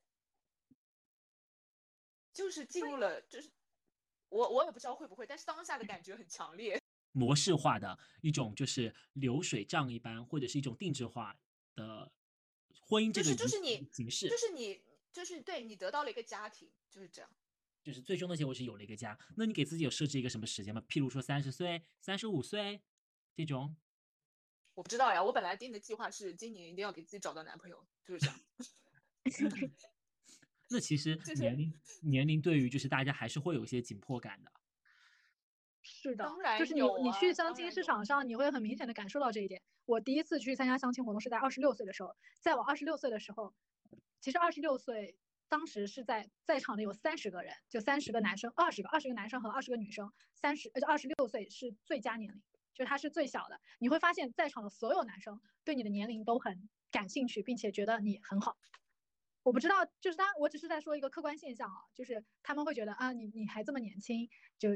[2.33, 3.49] 就是进入了，就是
[4.29, 6.81] 我我也不知道会不会，但是当下的感觉很强烈，
[7.13, 11.39] 模式化的一种就是流水账一般，或者是一种定制化
[11.75, 12.11] 的。
[12.83, 14.83] 婚姻这个就是你形式，就是你，
[15.13, 17.31] 就是对你得到了一个家庭，就是这样，
[17.81, 19.17] 就是最终的结果是有了一个家。
[19.37, 20.83] 那你给自己有设置一个什么时间吗？
[20.89, 22.81] 譬如说三十岁、三十五岁
[23.35, 23.75] 这种？
[24.73, 28.39] 我不知道呀，我本来定的计划是今年一定要给自己找到男朋友，就是这样。
[30.69, 34.51] 那其实年龄年龄对于就是大家还是会有一些紧迫感的。
[35.81, 39.61] 是的，当然就是你你去相亲市场上，你会很明显的感受到这一点。
[39.85, 43.53] 我第一次去参加相亲活动是在二十六岁的时候，在我二十六岁的时候，
[44.21, 45.17] 其实二十六岁
[45.49, 52.41] 当时是在在场的有三十个人，就三十个男生，二十个二十个男生和二十个女生，三十呃就二十六岁是最佳年龄，
[52.81, 53.61] 就他是最小的。
[53.77, 58.57] 你会发现在场的所有男生对你的年龄都很感兴趣，并且觉得你很好。
[59.43, 64.27] 我不知道，就是他，我只是在说一个客观现象啊，就是他们会觉得啊，你你还这么年轻，
[64.57, 64.69] 就。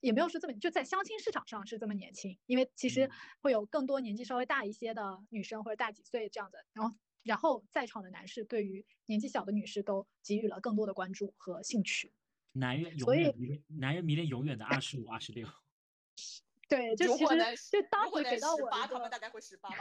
[0.00, 3.10] 也没有说这么就在相亲市场上是这么年轻，因为其实
[3.42, 12.14] 会有更多年纪稍微大一些的女生或者大几岁这样子，然后然后在场的男士对于年纪小的女士都给予了更多的关注和兴趣。
[12.52, 15.46] 男人永远迷男人迷恋永远的二十五、二十六。
[16.70, 17.34] 对，就其实
[17.70, 19.76] 就当时给到我他们大概会十八吧。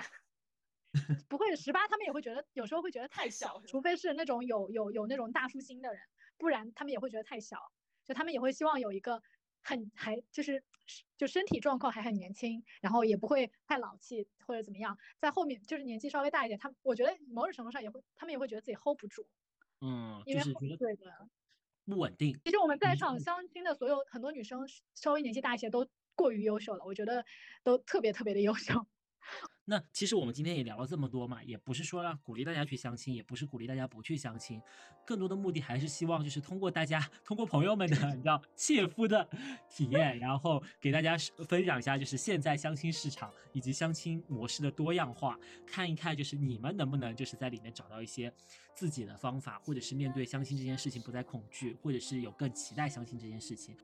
[1.29, 6.01] 不会十八，他们也会觉得有时候会觉得太小，除非是那种有有有那种大叔心的人，
[6.37, 7.71] 不然他们也会觉得太小，
[8.03, 9.23] 就他们也会希望有一个。
[9.61, 10.63] 很还就是
[11.17, 19.27] 就身体状况还很年轻，然后也不会太老气或者怎么样，在后面就是年纪稍微大一点，他我觉得某种程度上也会，他们也会觉得自己 hold 不住，
[19.81, 20.41] 嗯，因为
[20.77, 21.29] 对的，
[21.85, 22.39] 不稳定。
[22.45, 24.65] 其实我们在场相亲的所有很多女生
[24.95, 25.85] 稍微年纪大一些都
[26.19, 27.23] 过于优秀了，我觉得
[27.63, 28.85] 都特别特别的优秀。
[29.65, 34.59] 那其实我们今天也聊了这么多嘛，也不是说让鼓励大家去相亲，也不是鼓励大家不去相亲，
[35.05, 39.29] 更多的目的还是希望就是通过大家，通过朋友们的你知道切肤的
[39.69, 41.15] 体验，然后给大家
[41.47, 48.33] 分享一下就是现在相亲市场以及相亲模式的多样化，看一看就是你们能不能就是在里面找到一些
[48.73, 53.77] 自己的方法，或者是面对相亲这件事情不再恐惧，或者是有更期待相亲这件事情。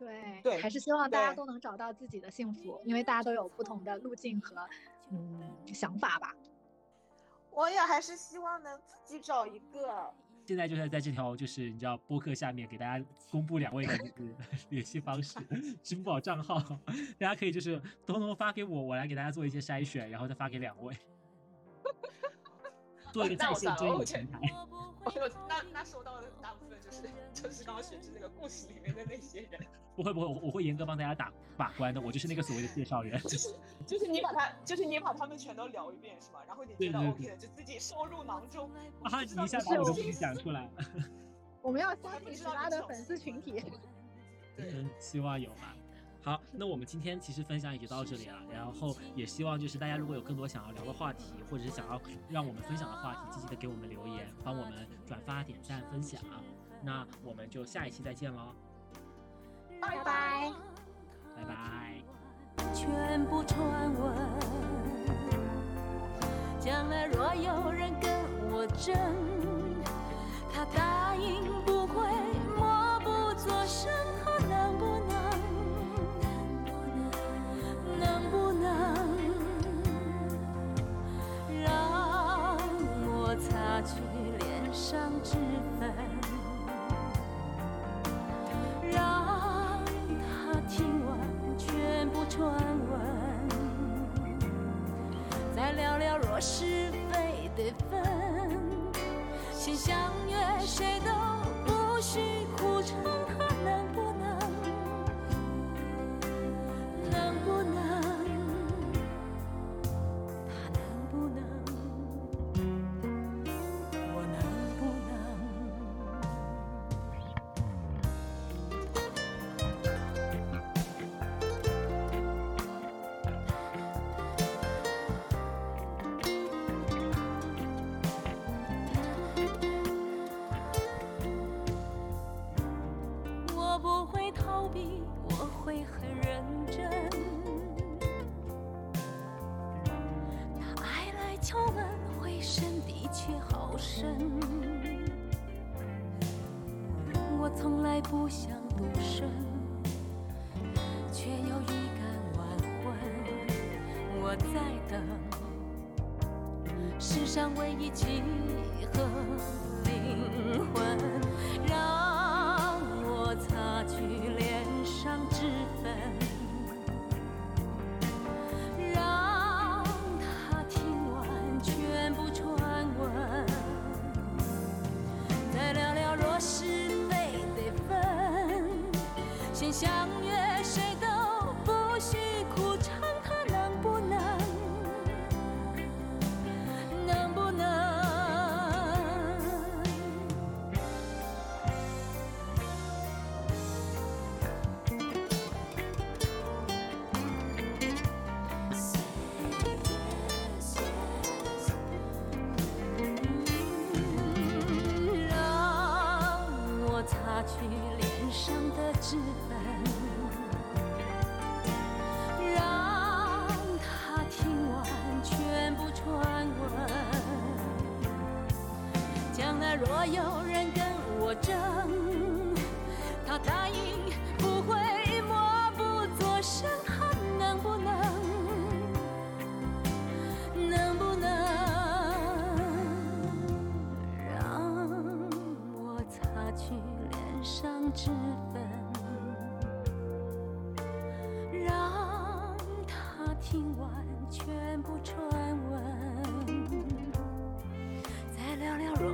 [0.00, 4.56] 对对，还是希望大家都能找到自己的幸福，因为大家都有不同的路径和。
[5.12, 5.40] 嗯，
[5.74, 6.34] 想法吧。
[7.50, 10.12] 我也还是希望能自己找一个。
[10.46, 14.34] 现在就是在这条就是你知道播客下面给大家公布两位的就是
[14.70, 15.38] 联系方式、
[15.82, 16.60] 支付宝账号，
[17.18, 20.96] 大家可以就是偷偷发给我，我来给大家做一些筛选，然后再发给两位，
[23.12, 24.40] 做一个在线追友前台。
[25.48, 27.02] 那那收到的大部分就是
[27.32, 29.60] 就是刚刚选择那个故事里面的那些人。
[29.96, 33.20] 不会不会，我我会严格帮大家打把关的，我就是那个所谓的介绍人。
[33.24, 33.54] 就是
[33.86, 36.40] 就是你把他就是你把他们全都聊一遍是吗？
[36.46, 38.70] 然后你觉得 OK 就自己收入囊中。
[39.02, 40.70] 啊，你一下把我的名字讲出来。
[41.62, 43.62] 我们要相信十八的粉丝群体。
[44.56, 45.74] 嗯，希望有吧。
[46.22, 56.20] 好，那我们今天其实分享也就到这里了，然后也希望就是大家如果有更多想要聊的话题，或者是想要让我们分享的话题，积极的给我们留言，帮我们转发、点赞、分享，
[56.82, 58.54] 那我们就下一期再见喽。
[59.80, 60.52] 拜拜
[61.36, 62.02] 拜拜。
[62.74, 63.58] 全部传
[63.94, 64.14] 闻。
[66.60, 68.12] 将来若有人跟
[68.50, 68.94] 我争，
[70.52, 71.94] 他答应不会
[72.54, 73.90] 默不作声。
[83.82, 83.94] 去
[84.38, 85.36] 脸上脂
[85.78, 85.90] 粉
[88.90, 89.82] 让
[90.20, 91.18] 他听完
[91.56, 92.52] 全部传
[92.90, 93.00] 闻。
[95.56, 98.58] 再聊聊若是非得分
[99.52, 99.96] 先相
[100.28, 101.12] 约谁都
[101.64, 102.20] 不许
[102.56, 103.19] 苦撑。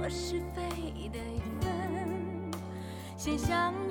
[0.09, 0.63] 是非
[1.09, 1.19] 的
[1.61, 2.51] 分，
[3.17, 3.86] 先想。